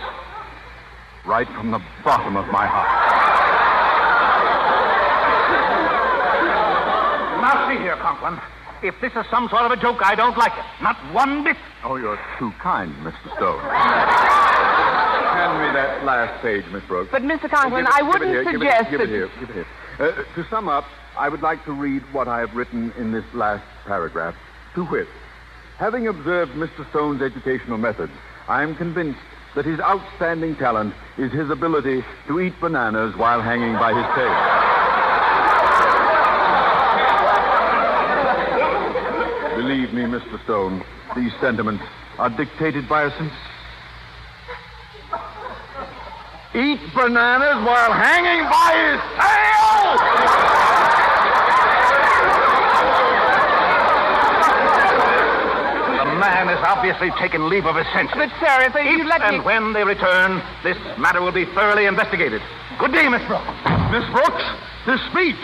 Right 1.26 1.48
from 1.48 1.70
the 1.72 1.82
bottom 2.02 2.38
of 2.38 2.46
my 2.48 2.64
heart. 2.64 2.88
Now 7.44 7.68
see 7.68 7.76
here, 7.82 7.96
Conklin. 7.96 8.40
If 8.82 8.94
this 9.00 9.12
is 9.16 9.24
some 9.30 9.48
sort 9.48 9.62
of 9.62 9.72
a 9.72 9.76
joke, 9.76 9.98
I 10.04 10.14
don't 10.14 10.36
like 10.36 10.52
it. 10.52 10.64
Not 10.82 10.96
one 11.12 11.42
bit. 11.44 11.56
Oh, 11.84 11.96
you're 11.96 12.18
too 12.38 12.52
kind, 12.60 12.92
Mr. 12.96 13.34
Stone. 13.36 13.60
Hand 13.60 15.58
me 15.60 15.72
that 15.74 16.04
last 16.04 16.40
page, 16.42 16.64
Miss 16.72 16.84
Brooks. 16.84 17.08
But, 17.10 17.22
Mr. 17.22 17.48
Conklin, 17.50 17.84
Give 17.84 17.88
it- 17.88 17.94
I 17.94 17.98
give 17.98 18.06
wouldn't 18.08 18.30
here, 18.30 18.44
give 18.44 18.54
it- 18.54 18.60
suggest 18.60 18.90
Give 18.90 19.00
it, 19.00 19.06
that- 19.06 19.12
here. 19.12 19.28
Give 19.40 19.50
it 19.50 19.54
here. 19.54 19.66
Uh, 19.98 20.12
to 20.34 20.44
sum 20.50 20.68
up, 20.68 20.84
I 21.18 21.28
would 21.28 21.42
like 21.42 21.64
to 21.64 21.72
read 21.72 22.02
what 22.12 22.28
I 22.28 22.40
have 22.40 22.54
written 22.54 22.92
in 22.98 23.12
this 23.12 23.24
last 23.34 23.64
paragraph. 23.86 24.34
To 24.74 24.84
wit, 24.84 25.08
having 25.78 26.06
observed 26.06 26.52
Mr. 26.52 26.84
Stone's 26.90 27.22
educational 27.22 27.78
methods, 27.78 28.12
I 28.48 28.62
am 28.62 28.74
convinced 28.76 29.20
that 29.54 29.64
his 29.64 29.80
outstanding 29.80 30.54
talent 30.56 30.92
is 31.16 31.32
his 31.32 31.48
ability 31.48 32.04
to 32.28 32.40
eat 32.40 32.60
bananas 32.60 33.16
while 33.16 33.40
hanging 33.40 33.72
by 33.78 33.94
his 33.94 34.04
tail. 34.14 34.36
Believe 39.56 39.92
me, 39.94 39.95
Mr. 40.06 40.42
Stone, 40.44 40.84
these 41.16 41.32
sentiments 41.40 41.82
are 42.18 42.30
dictated 42.30 42.88
by 42.88 43.04
a 43.04 43.10
sense. 43.10 43.32
Eat 46.54 46.80
bananas 46.94 47.60
while 47.66 47.92
hanging 47.92 48.48
by 48.48 48.72
his 48.86 49.00
tail! 49.18 49.76
The 55.98 56.18
man 56.18 56.48
has 56.48 56.62
obviously 56.64 57.10
taken 57.20 57.48
leave 57.48 57.66
of 57.66 57.76
his 57.76 57.86
senses. 57.92 58.14
But, 58.16 58.30
sir, 58.40 58.62
if 58.62 58.74
you 58.74 59.04
let 59.04 59.20
me 59.20 59.26
and 59.26 59.38
me... 59.38 59.44
when 59.44 59.72
they 59.74 59.84
return, 59.84 60.40
this 60.62 60.78
matter 60.98 61.20
will 61.20 61.32
be 61.32 61.44
thoroughly 61.44 61.84
investigated. 61.86 62.40
Good 62.78 62.92
day, 62.92 63.08
Miss 63.08 63.26
Brooks. 63.26 63.52
Miss 63.90 64.08
Brooks, 64.10 64.44
this 64.86 65.00
speech. 65.10 65.36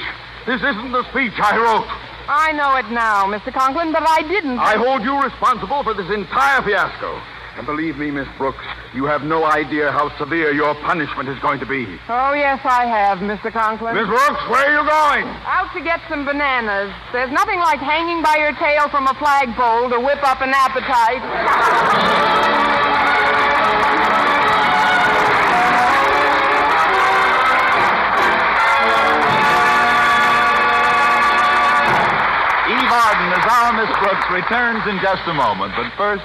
This 0.46 0.62
isn't 0.62 0.92
the 0.92 1.04
speech 1.10 1.34
I 1.36 1.58
wrote. 1.58 2.11
I 2.28 2.52
know 2.52 2.76
it 2.76 2.88
now, 2.92 3.26
Mr. 3.26 3.52
Conklin, 3.52 3.92
but 3.92 4.02
I 4.06 4.22
didn't. 4.22 4.58
I 4.58 4.76
hold 4.76 5.02
you 5.02 5.20
responsible 5.22 5.82
for 5.82 5.94
this 5.94 6.10
entire 6.10 6.62
fiasco. 6.62 7.20
And 7.56 7.66
believe 7.66 7.98
me, 7.98 8.10
Miss 8.10 8.28
Brooks, 8.38 8.64
you 8.94 9.04
have 9.04 9.24
no 9.24 9.44
idea 9.44 9.92
how 9.92 10.08
severe 10.16 10.52
your 10.52 10.74
punishment 10.76 11.28
is 11.28 11.38
going 11.40 11.60
to 11.60 11.66
be. 11.66 11.84
Oh, 12.08 12.32
yes, 12.32 12.60
I 12.64 12.86
have, 12.86 13.18
Mr. 13.18 13.52
Conklin. 13.52 13.94
Miss 13.94 14.06
Brooks, 14.06 14.40
where 14.48 14.64
are 14.64 14.72
you 14.72 14.88
going? 14.88 15.28
Out 15.44 15.68
to 15.76 15.84
get 15.84 16.00
some 16.08 16.24
bananas. 16.24 16.94
There's 17.12 17.30
nothing 17.30 17.58
like 17.58 17.80
hanging 17.80 18.22
by 18.22 18.36
your 18.36 18.52
tail 18.56 18.88
from 18.88 19.06
a 19.06 19.14
flagpole 19.20 19.90
to 19.90 20.00
whip 20.00 20.24
up 20.24 20.40
an 20.40 20.52
appetite. 20.56 21.20
Miss 33.82 33.98
Brooks 33.98 34.30
returns 34.30 34.86
in 34.86 35.00
just 35.00 35.26
a 35.26 35.34
moment, 35.34 35.72
but 35.74 35.90
first. 35.96 36.24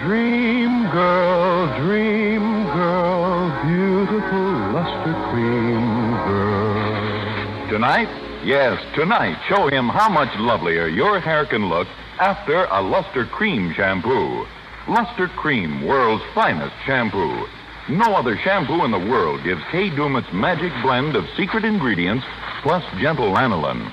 Dream 0.00 0.90
girl, 0.90 1.68
dream 1.78 2.64
girl, 2.64 3.62
beautiful 3.64 4.48
Lustre 4.74 5.14
Creme 5.30 6.10
girl. 6.26 7.68
Tonight? 7.70 8.08
Yes, 8.44 8.82
tonight, 8.96 9.38
show 9.48 9.68
him 9.68 9.88
how 9.88 10.08
much 10.08 10.36
lovelier 10.36 10.88
your 10.88 11.20
hair 11.20 11.46
can 11.46 11.68
look 11.68 11.86
after 12.18 12.64
a 12.64 12.82
Lustre 12.82 13.26
Creme 13.26 13.72
shampoo. 13.74 14.44
Lustre 14.88 15.28
Creme, 15.28 15.86
world's 15.86 16.24
finest 16.34 16.74
shampoo. 16.84 17.46
No 17.88 18.16
other 18.16 18.36
shampoo 18.38 18.84
in 18.84 18.90
the 18.90 18.98
world 18.98 19.44
gives 19.44 19.62
Kay 19.70 19.90
Daumit's 19.90 20.32
magic 20.32 20.72
blend 20.82 21.14
of 21.14 21.24
secret 21.36 21.64
ingredients 21.64 22.24
plus 22.64 22.82
gentle 22.98 23.32
lanolin. 23.32 23.92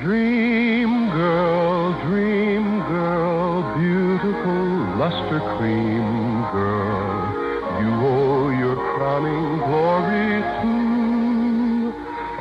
Dream 0.00 1.10
girl, 1.10 1.92
dream 2.06 2.78
girl, 2.86 3.76
beautiful 3.76 4.62
Lustre 4.96 5.40
Creme 5.58 6.42
girl. 6.52 7.82
You 7.82 7.90
owe 8.06 8.50
your 8.50 8.76
crowning 8.94 9.58
glory 9.58 10.40
to 10.62 10.72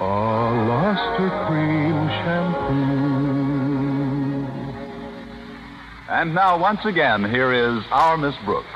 a 0.06 0.08
Lustre 0.70 1.32
Creme 1.48 2.08
shampoo. 2.22 2.78
And 6.10 6.36
now, 6.36 6.60
once 6.60 6.86
again, 6.86 7.28
here 7.28 7.52
is 7.52 7.84
our 7.90 8.18
Miss 8.18 8.36
Brooks. 8.46 8.68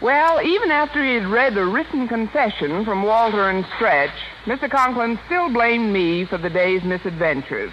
Well, 0.00 0.40
even 0.42 0.70
after 0.70 1.02
he 1.02 1.14
had 1.14 1.26
read 1.26 1.58
a 1.58 1.66
written 1.66 2.06
confession 2.06 2.84
from 2.84 3.02
Walter 3.02 3.50
and 3.50 3.66
Stretch, 3.74 4.14
Mr. 4.44 4.70
Conklin 4.70 5.18
still 5.26 5.52
blamed 5.52 5.92
me 5.92 6.24
for 6.24 6.38
the 6.38 6.48
day's 6.48 6.84
misadventures. 6.84 7.72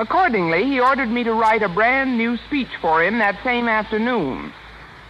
Accordingly, 0.00 0.64
he 0.64 0.80
ordered 0.80 1.10
me 1.10 1.24
to 1.24 1.34
write 1.34 1.62
a 1.62 1.68
brand 1.68 2.16
new 2.16 2.38
speech 2.46 2.70
for 2.80 3.04
him 3.04 3.18
that 3.18 3.38
same 3.44 3.68
afternoon. 3.68 4.50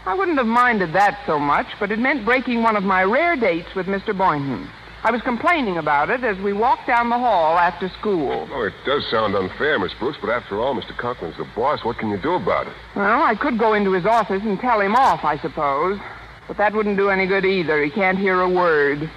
I 0.05 0.15
wouldn't 0.15 0.39
have 0.39 0.49
minded 0.49 0.93
that 0.95 1.17
so 1.27 1.39
much, 1.39 1.69
but 1.79 1.93
it 1.93 2.01
meant 2.01 2.25
breaking 2.25 2.65
one 2.65 2.75
of 2.75 2.83
my 2.83 3.05
rare 3.05 3.37
dates 3.37 3.73
with 3.77 3.87
Mr. 3.87 4.19
Boynton. 4.19 4.69
I 5.05 5.13
was 5.13 5.23
complaining 5.23 5.79
about 5.79 6.11
it 6.11 6.25
as 6.25 6.37
we 6.39 6.53
walked 6.53 6.89
down 6.89 7.09
the 7.09 7.19
hall 7.19 7.57
after 7.57 7.89
school. 8.01 8.49
Oh, 8.51 8.65
it 8.65 8.73
does 8.85 9.09
sound 9.13 9.37
unfair, 9.37 9.79
Miss 9.79 9.93
Brooks, 10.01 10.19
but 10.21 10.29
after 10.29 10.59
all, 10.59 10.75
Mr. 10.75 10.97
Conklin's 10.97 11.37
the 11.37 11.47
boss. 11.55 11.85
What 11.85 11.99
can 11.99 12.11
you 12.11 12.19
do 12.21 12.35
about 12.35 12.67
it? 12.67 12.73
Well, 12.97 13.23
I 13.23 13.37
could 13.37 13.61
go 13.61 13.75
into 13.75 13.93
his 13.93 14.07
office 14.07 14.43
and 14.43 14.59
tell 14.59 14.81
him 14.81 14.97
off, 14.97 15.23
I 15.23 15.39
suppose. 15.39 16.01
But 16.49 16.57
that 16.57 16.75
wouldn't 16.75 16.97
do 16.97 17.11
any 17.11 17.29
good 17.29 17.45
either. 17.45 17.81
He 17.81 17.91
can't 17.91 18.19
hear 18.19 18.41
a 18.41 18.51
word. 18.51 19.09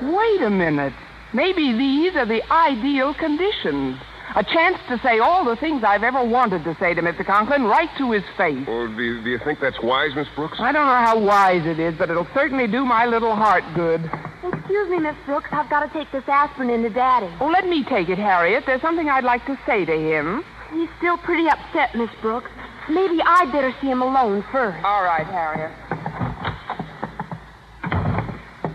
Wait 0.00 0.40
a 0.40 0.50
minute. 0.50 0.94
Maybe 1.34 1.74
these 1.74 2.16
are 2.16 2.24
the 2.24 2.42
ideal 2.50 3.12
conditions. 3.12 3.98
A 4.34 4.44
chance 4.44 4.76
to 4.88 4.98
say 5.02 5.18
all 5.18 5.44
the 5.44 5.56
things 5.56 5.82
I've 5.84 6.02
ever 6.02 6.22
wanted 6.22 6.64
to 6.64 6.76
say 6.78 6.94
to 6.94 7.00
Mr. 7.00 7.24
Conklin 7.24 7.64
right 7.64 7.88
to 7.98 8.12
his 8.12 8.24
face. 8.36 8.66
Or 8.68 8.88
do 8.88 9.02
you, 9.02 9.22
do 9.22 9.30
you 9.30 9.38
think 9.38 9.60
that's 9.60 9.80
wise, 9.82 10.14
Miss 10.14 10.28
Brooks? 10.34 10.58
I 10.60 10.72
don't 10.72 10.86
know 10.86 10.92
how 10.92 11.18
wise 11.18 11.64
it 11.64 11.78
is, 11.78 11.94
but 11.96 12.10
it'll 12.10 12.28
certainly 12.34 12.66
do 12.66 12.84
my 12.84 13.06
little 13.06 13.34
heart 13.34 13.64
good. 13.74 14.10
Excuse 14.44 14.90
me, 14.90 14.98
Miss 14.98 15.16
Brooks. 15.24 15.48
I've 15.52 15.70
got 15.70 15.86
to 15.86 15.92
take 15.92 16.10
this 16.12 16.24
aspirin 16.26 16.70
into 16.70 16.90
Daddy. 16.90 17.32
Oh, 17.40 17.46
let 17.46 17.66
me 17.66 17.84
take 17.84 18.08
it, 18.08 18.18
Harriet. 18.18 18.64
There's 18.66 18.82
something 18.82 19.08
I'd 19.08 19.24
like 19.24 19.46
to 19.46 19.58
say 19.64 19.84
to 19.84 19.92
him. 19.92 20.44
He's 20.72 20.88
still 20.98 21.16
pretty 21.18 21.48
upset, 21.48 21.94
Miss 21.94 22.10
Brooks. 22.20 22.50
Maybe 22.88 23.20
I'd 23.24 23.50
better 23.52 23.74
see 23.80 23.88
him 23.88 24.02
alone 24.02 24.44
first. 24.52 24.84
All 24.84 25.02
right, 25.02 25.26
Harriet. 25.26 25.72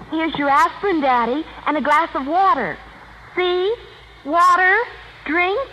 Here's 0.09 0.35
your 0.37 0.49
aspirin, 0.49 1.01
Daddy, 1.01 1.45
and 1.67 1.77
a 1.77 1.81
glass 1.81 2.09
of 2.15 2.27
water. 2.27 2.77
See? 3.35 3.73
Water. 4.25 4.75
Drink. 5.25 5.69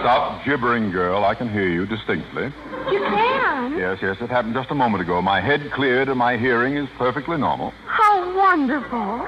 Stop 0.00 0.44
gibbering, 0.44 0.90
girl. 0.90 1.24
I 1.24 1.34
can 1.34 1.50
hear 1.50 1.68
you 1.68 1.86
distinctly. 1.86 2.44
You 2.90 3.00
can. 3.00 3.76
Yes, 3.78 3.98
yes, 4.00 4.16
it 4.20 4.30
happened 4.30 4.54
just 4.54 4.70
a 4.70 4.74
moment 4.74 5.02
ago. 5.02 5.20
My 5.20 5.40
head 5.40 5.70
cleared 5.72 6.08
and 6.08 6.18
my 6.18 6.36
hearing 6.36 6.76
is 6.76 6.88
perfectly 6.96 7.36
normal. 7.36 7.72
How 7.86 8.36
wonderful. 8.36 9.20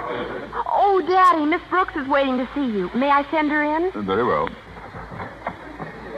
Oh, 0.67 1.03
Daddy, 1.07 1.45
Miss 1.45 1.61
Brooks 1.69 1.95
is 1.97 2.07
waiting 2.09 2.39
to 2.39 2.49
see 2.55 2.67
you. 2.67 2.91
May 2.95 3.11
I 3.11 3.29
send 3.31 3.51
her 3.51 3.63
in? 3.63 3.93
Very 4.07 4.25
well. 4.25 4.49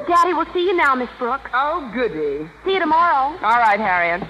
Daddy, 0.07 0.35
we'll 0.35 0.53
see 0.53 0.65
you 0.65 0.77
now, 0.77 0.95
Miss 0.95 1.09
Brooks. 1.19 1.51
Oh, 1.55 1.91
goody. 1.95 2.49
See 2.65 2.73
you 2.73 2.79
tomorrow. 2.81 3.37
All 3.43 3.59
right, 3.59 3.79
Harriet. 3.81 4.23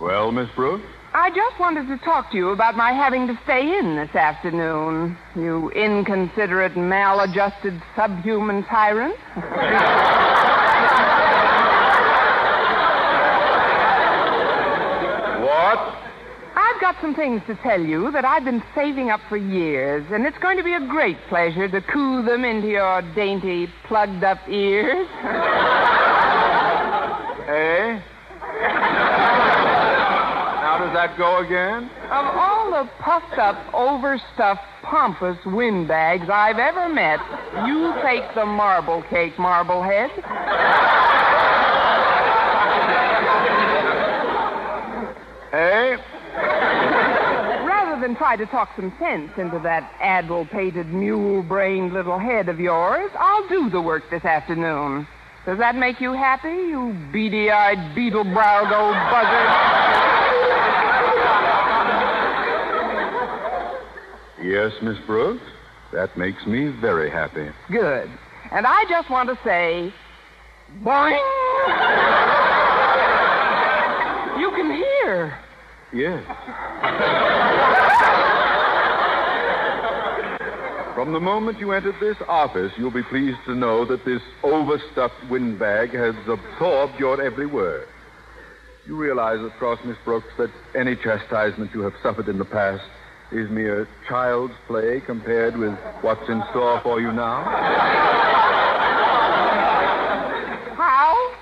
Well, 0.00 0.32
Miss 0.32 0.48
Brooks? 0.54 0.84
I 1.18 1.30
just 1.30 1.58
wanted 1.58 1.88
to 1.88 1.96
talk 2.04 2.30
to 2.32 2.36
you 2.36 2.50
about 2.50 2.76
my 2.76 2.92
having 2.92 3.26
to 3.26 3.40
stay 3.44 3.78
in 3.78 3.96
this 3.96 4.14
afternoon. 4.14 5.16
You 5.34 5.70
inconsiderate, 5.70 6.76
maladjusted, 6.76 7.82
subhuman 7.96 8.64
tyrant. 8.64 9.16
What? 15.40 15.78
I've 16.54 16.80
got 16.82 16.96
some 17.00 17.14
things 17.14 17.40
to 17.46 17.54
tell 17.62 17.80
you 17.80 18.12
that 18.12 18.26
I've 18.26 18.44
been 18.44 18.62
saving 18.74 19.08
up 19.08 19.20
for 19.30 19.38
years, 19.38 20.04
and 20.12 20.26
it's 20.26 20.36
going 20.36 20.58
to 20.58 20.62
be 20.62 20.74
a 20.74 20.86
great 20.86 21.16
pleasure 21.30 21.66
to 21.66 21.80
coo 21.80 22.24
them 22.24 22.44
into 22.44 22.68
your 22.68 23.00
dainty, 23.14 23.68
plugged 23.88 24.22
up 24.22 24.46
ears. 24.50 25.08
Eh? 27.48 28.02
Go 31.16 31.38
again? 31.38 31.90
Of 32.10 32.26
all 32.26 32.70
the 32.70 32.90
puffed 33.00 33.38
up, 33.38 33.56
overstuffed, 33.72 34.60
pompous 34.82 35.38
windbags 35.46 36.28
I've 36.28 36.58
ever 36.58 36.88
met. 36.88 37.20
You 37.66 37.94
take 38.02 38.34
the 38.34 38.44
marble 38.44 39.02
cake, 39.08 39.38
Marblehead. 39.38 40.10
Hey? 45.50 45.96
Rather 47.64 48.00
than 48.00 48.14
try 48.16 48.36
to 48.36 48.44
talk 48.46 48.70
some 48.76 48.92
sense 48.98 49.30
into 49.38 49.58
that 49.60 49.90
addle-pated, 50.00 50.86
mule-brained 50.92 51.94
little 51.94 52.18
head 52.18 52.50
of 52.50 52.60
yours, 52.60 53.10
I'll 53.18 53.48
do 53.48 53.70
the 53.70 53.80
work 53.80 54.10
this 54.10 54.24
afternoon. 54.24 55.06
Does 55.46 55.58
that 55.58 55.76
make 55.76 56.00
you 56.00 56.12
happy, 56.12 56.48
you 56.48 56.94
beady-eyed, 57.12 57.94
beetle-browed 57.94 58.72
old 58.72 58.96
buzzard? 59.10 59.85
Yes, 64.46 64.72
Miss 64.80 64.96
Brooks. 65.06 65.42
That 65.92 66.16
makes 66.16 66.46
me 66.46 66.68
very 66.80 67.10
happy. 67.10 67.48
Good. 67.68 68.08
And 68.52 68.64
I 68.64 68.84
just 68.88 69.10
want 69.10 69.28
to 69.28 69.36
say, 69.42 69.92
boing! 70.84 71.18
you 74.38 74.50
can 74.52 74.70
hear. 74.70 75.36
Yes. 75.92 76.24
From 80.94 81.12
the 81.12 81.18
moment 81.18 81.58
you 81.58 81.72
entered 81.72 81.96
this 81.98 82.16
office, 82.28 82.70
you'll 82.78 82.92
be 82.92 83.02
pleased 83.02 83.38
to 83.46 83.54
know 83.56 83.84
that 83.84 84.04
this 84.04 84.22
overstuffed 84.44 85.28
windbag 85.28 85.90
has 85.90 86.14
absorbed 86.28 87.00
your 87.00 87.20
every 87.20 87.46
word. 87.46 87.88
You 88.86 88.96
realize, 88.96 89.40
of 89.40 89.50
course, 89.58 89.80
Miss 89.84 89.96
Brooks, 90.04 90.28
that 90.38 90.52
any 90.76 90.94
chastisement 90.94 91.74
you 91.74 91.80
have 91.80 91.94
suffered 92.00 92.28
in 92.28 92.38
the 92.38 92.44
past 92.44 92.84
is 93.32 93.50
mere 93.50 93.88
child's 94.08 94.54
play 94.66 95.00
compared 95.04 95.56
with 95.56 95.74
what's 96.00 96.28
in 96.28 96.42
store 96.50 96.80
for 96.82 97.00
you 97.00 97.12
now? 97.12 97.42
How? 100.78 101.32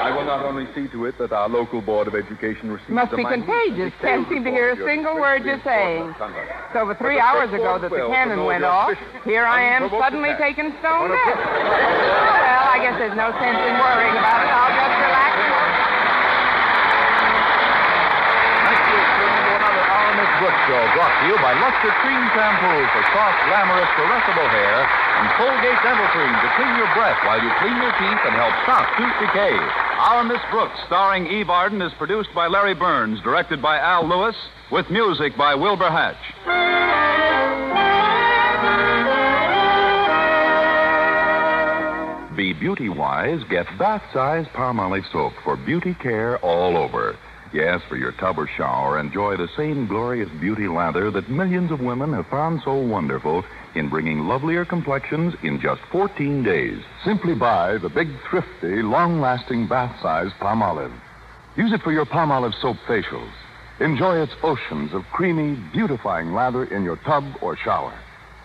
I 0.00 0.10
will 0.16 0.24
not 0.24 0.44
only 0.44 0.66
see 0.74 0.88
to 0.90 1.06
it 1.06 1.16
that 1.18 1.30
our 1.30 1.48
local 1.48 1.80
Board 1.80 2.08
of 2.08 2.16
Education 2.16 2.70
receives 2.72 2.90
Must 2.90 3.14
be 3.14 3.22
contagious. 3.22 3.92
Can't 4.00 4.28
seem 4.28 4.42
to 4.42 4.50
hear 4.50 4.72
a 4.72 4.76
single 4.84 5.14
word 5.14 5.44
you're 5.44 5.62
saying. 5.62 6.10
It's 6.10 6.74
over 6.74 6.96
three 6.96 7.20
hours 7.20 7.52
ago 7.54 7.78
that 7.78 7.90
the 7.90 8.08
cannon 8.10 8.44
went 8.44 8.64
off. 8.64 8.98
Here 9.22 9.44
I 9.44 9.62
am 9.62 9.88
suddenly 9.88 10.34
taking 10.34 10.74
stone 10.82 11.14
deaf. 11.14 11.36
well, 11.38 12.66
I 12.74 12.78
guess 12.82 12.98
there's 12.98 13.14
no 13.14 13.30
sense 13.38 13.60
in 13.62 13.74
worrying 13.78 14.18
about 14.18 14.42
it. 14.42 14.50
I'll 14.50 14.74
just 14.74 14.98
relax. 14.98 15.30
Our 19.90 20.12
Miss 20.18 20.32
Brooks 20.42 20.62
Show 20.66 20.82
brought 20.98 21.14
you 21.84 21.92
Creme 22.04 22.28
Shampoo 22.36 22.80
for 22.92 23.02
soft, 23.16 23.40
glamorous, 23.48 23.88
caressable 23.96 24.48
hair 24.52 24.84
and 24.84 25.26
Colgate 25.40 25.80
Dental 25.80 26.08
Cream 26.12 26.28
to 26.28 26.48
clean 26.56 26.76
your 26.76 26.92
breath 26.92 27.16
while 27.24 27.40
you 27.40 27.50
clean 27.56 27.76
your 27.80 27.92
teeth 27.96 28.20
and 28.28 28.34
help 28.36 28.52
stop 28.64 28.84
tooth 28.98 29.16
decay. 29.20 29.56
Our 29.56 30.24
Miss 30.24 30.40
Brooks, 30.50 30.78
starring 30.86 31.26
Eve 31.26 31.48
Arden, 31.48 31.80
is 31.80 31.92
produced 31.96 32.30
by 32.34 32.48
Larry 32.48 32.74
Berns, 32.74 33.20
directed 33.22 33.62
by 33.62 33.78
Al 33.78 34.06
Lewis, 34.06 34.36
with 34.70 34.90
music 34.90 35.36
by 35.38 35.54
Wilbur 35.54 35.88
Hatch. 35.88 36.16
Be 42.36 42.52
beauty 42.52 42.88
wise, 42.88 43.40
get 43.48 43.66
bath 43.78 44.02
size 44.12 44.46
Palmolive 44.54 45.10
soap 45.12 45.32
for 45.44 45.56
beauty 45.56 45.94
care 46.02 46.38
all 46.38 46.76
over. 46.76 47.16
Yes, 47.52 47.82
for 47.88 47.96
your 47.96 48.12
tub 48.12 48.38
or 48.38 48.46
shower, 48.56 49.00
enjoy 49.00 49.36
the 49.36 49.48
same 49.56 49.88
glorious 49.88 50.30
beauty 50.40 50.68
lather 50.68 51.10
that 51.10 51.28
millions 51.28 51.72
of 51.72 51.80
women 51.80 52.12
have 52.12 52.28
found 52.28 52.60
so 52.64 52.74
wonderful 52.74 53.44
in 53.74 53.88
bringing 53.88 54.20
lovelier 54.20 54.64
complexions 54.64 55.34
in 55.42 55.60
just 55.60 55.80
14 55.90 56.44
days. 56.44 56.80
Simply 57.04 57.34
buy 57.34 57.78
the 57.78 57.88
big, 57.88 58.08
thrifty, 58.28 58.82
long 58.82 59.20
lasting 59.20 59.66
bath 59.66 60.00
size 60.00 60.30
Palmolive. 60.40 60.94
Use 61.56 61.72
it 61.72 61.82
for 61.82 61.90
your 61.90 62.06
Palmolive 62.06 62.54
soap 62.62 62.76
facials. 62.86 63.32
Enjoy 63.80 64.22
its 64.22 64.32
oceans 64.44 64.94
of 64.94 65.02
creamy, 65.12 65.56
beautifying 65.72 66.32
lather 66.32 66.64
in 66.66 66.84
your 66.84 66.96
tub 66.98 67.24
or 67.42 67.56
shower. 67.56 67.98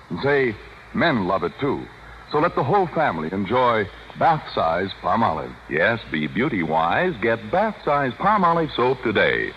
And 0.10 0.20
say, 0.24 0.56
men 0.96 1.28
love 1.28 1.44
it 1.44 1.54
too. 1.60 1.86
So 2.32 2.40
let 2.40 2.56
the 2.56 2.64
whole 2.64 2.88
family 2.88 3.30
enjoy 3.32 3.88
bath 4.20 4.44
size 4.54 4.90
palm 5.02 5.22
Palmolive. 5.22 5.56
Yes, 5.70 6.00
be 6.12 6.28
beauty 6.28 6.64
wise, 6.64 7.14
get 7.22 7.40
bath 7.52 7.76
size 7.84 8.14
Palmolive 8.14 8.74
soap 8.76 9.02
today. 9.04 9.52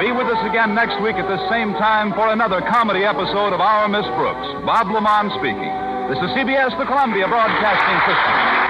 Be 0.00 0.10
with 0.10 0.26
us 0.26 0.42
again 0.50 0.74
next 0.74 1.00
week 1.02 1.16
at 1.16 1.28
the 1.28 1.48
same 1.48 1.72
time 1.74 2.12
for 2.12 2.28
another 2.28 2.60
comedy 2.60 3.04
episode 3.04 3.52
of 3.52 3.60
Our 3.60 3.88
Miss 3.88 4.06
Brooks. 4.18 4.48
Bob 4.66 4.88
LeMond 4.88 5.30
speaking. 5.38 5.72
This 6.10 6.18
is 6.18 6.34
CBS, 6.34 6.76
the 6.78 6.86
Columbia 6.86 7.28
Broadcasting 7.28 7.98
System. 8.08 8.61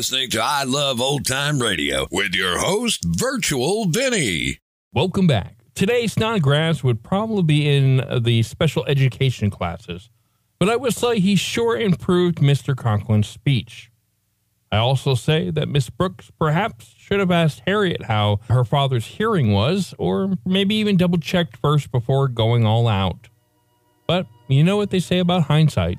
Listening 0.00 0.30
to 0.30 0.42
I 0.42 0.64
Love 0.64 0.98
Old 0.98 1.26
Time 1.26 1.60
Radio 1.60 2.06
with 2.10 2.34
your 2.34 2.58
host, 2.58 3.04
Virtual 3.04 3.84
Vinny. 3.84 4.56
Welcome 4.94 5.26
back. 5.26 5.58
Today, 5.74 6.06
Snodgrass 6.06 6.82
would 6.82 7.02
probably 7.02 7.42
be 7.42 7.68
in 7.68 8.02
the 8.22 8.42
special 8.42 8.82
education 8.86 9.50
classes, 9.50 10.08
but 10.58 10.70
I 10.70 10.76
would 10.76 10.94
say 10.94 11.20
he 11.20 11.36
sure 11.36 11.76
improved 11.76 12.38
Mr. 12.38 12.74
Conklin's 12.74 13.28
speech. 13.28 13.90
I 14.72 14.78
also 14.78 15.14
say 15.14 15.50
that 15.50 15.68
Miss 15.68 15.90
Brooks 15.90 16.30
perhaps 16.38 16.94
should 16.96 17.20
have 17.20 17.30
asked 17.30 17.60
Harriet 17.66 18.04
how 18.04 18.40
her 18.48 18.64
father's 18.64 19.04
hearing 19.04 19.52
was, 19.52 19.94
or 19.98 20.32
maybe 20.46 20.76
even 20.76 20.96
double 20.96 21.18
checked 21.18 21.58
first 21.58 21.92
before 21.92 22.26
going 22.26 22.64
all 22.64 22.88
out. 22.88 23.28
But 24.06 24.26
you 24.48 24.64
know 24.64 24.78
what 24.78 24.88
they 24.88 25.00
say 25.00 25.18
about 25.18 25.42
hindsight. 25.42 25.98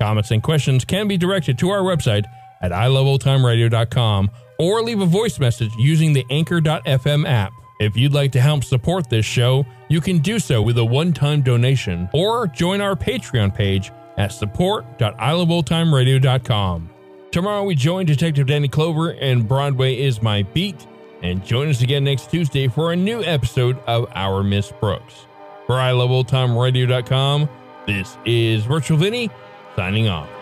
Comments 0.00 0.30
and 0.30 0.42
questions 0.42 0.84
can 0.84 1.08
be 1.08 1.18
directed 1.18 1.58
to 1.58 1.68
our 1.68 1.82
website 1.82 2.24
at 2.62 2.72
iloveoldtimeradio.com 2.72 4.30
or 4.58 4.82
leave 4.82 5.02
a 5.02 5.06
voice 5.06 5.38
message 5.38 5.70
using 5.78 6.14
the 6.14 6.24
Anchor.fm 6.30 7.28
app. 7.28 7.52
If 7.80 7.98
you'd 7.98 8.14
like 8.14 8.32
to 8.32 8.40
help 8.40 8.64
support 8.64 9.10
this 9.10 9.26
show, 9.26 9.66
you 9.88 10.00
can 10.00 10.18
do 10.18 10.38
so 10.38 10.62
with 10.62 10.78
a 10.78 10.84
one-time 10.84 11.42
donation 11.42 12.08
or 12.14 12.46
join 12.46 12.80
our 12.80 12.96
Patreon 12.96 13.54
page 13.54 13.92
at 14.16 14.32
support.iloveoldtimeradio.com. 14.32 16.90
Tomorrow 17.30 17.64
we 17.64 17.74
join 17.74 18.06
Detective 18.06 18.46
Danny 18.46 18.68
Clover 18.68 19.10
and 19.10 19.46
Broadway 19.46 20.00
is 20.00 20.22
my 20.22 20.42
beat, 20.42 20.86
and 21.22 21.44
join 21.44 21.68
us 21.68 21.82
again 21.82 22.04
next 22.04 22.30
Tuesday 22.30 22.68
for 22.68 22.92
a 22.92 22.96
new 22.96 23.22
episode 23.22 23.78
of 23.86 24.10
Our 24.14 24.42
Miss 24.42 24.72
Brooks. 24.80 25.26
For 25.66 25.74
iloveoldtimeradio.com, 25.76 27.50
this 27.86 28.16
is 28.24 28.64
Virtual 28.64 28.96
Vinny 28.98 29.30
signing 29.76 30.08
off. 30.08 30.39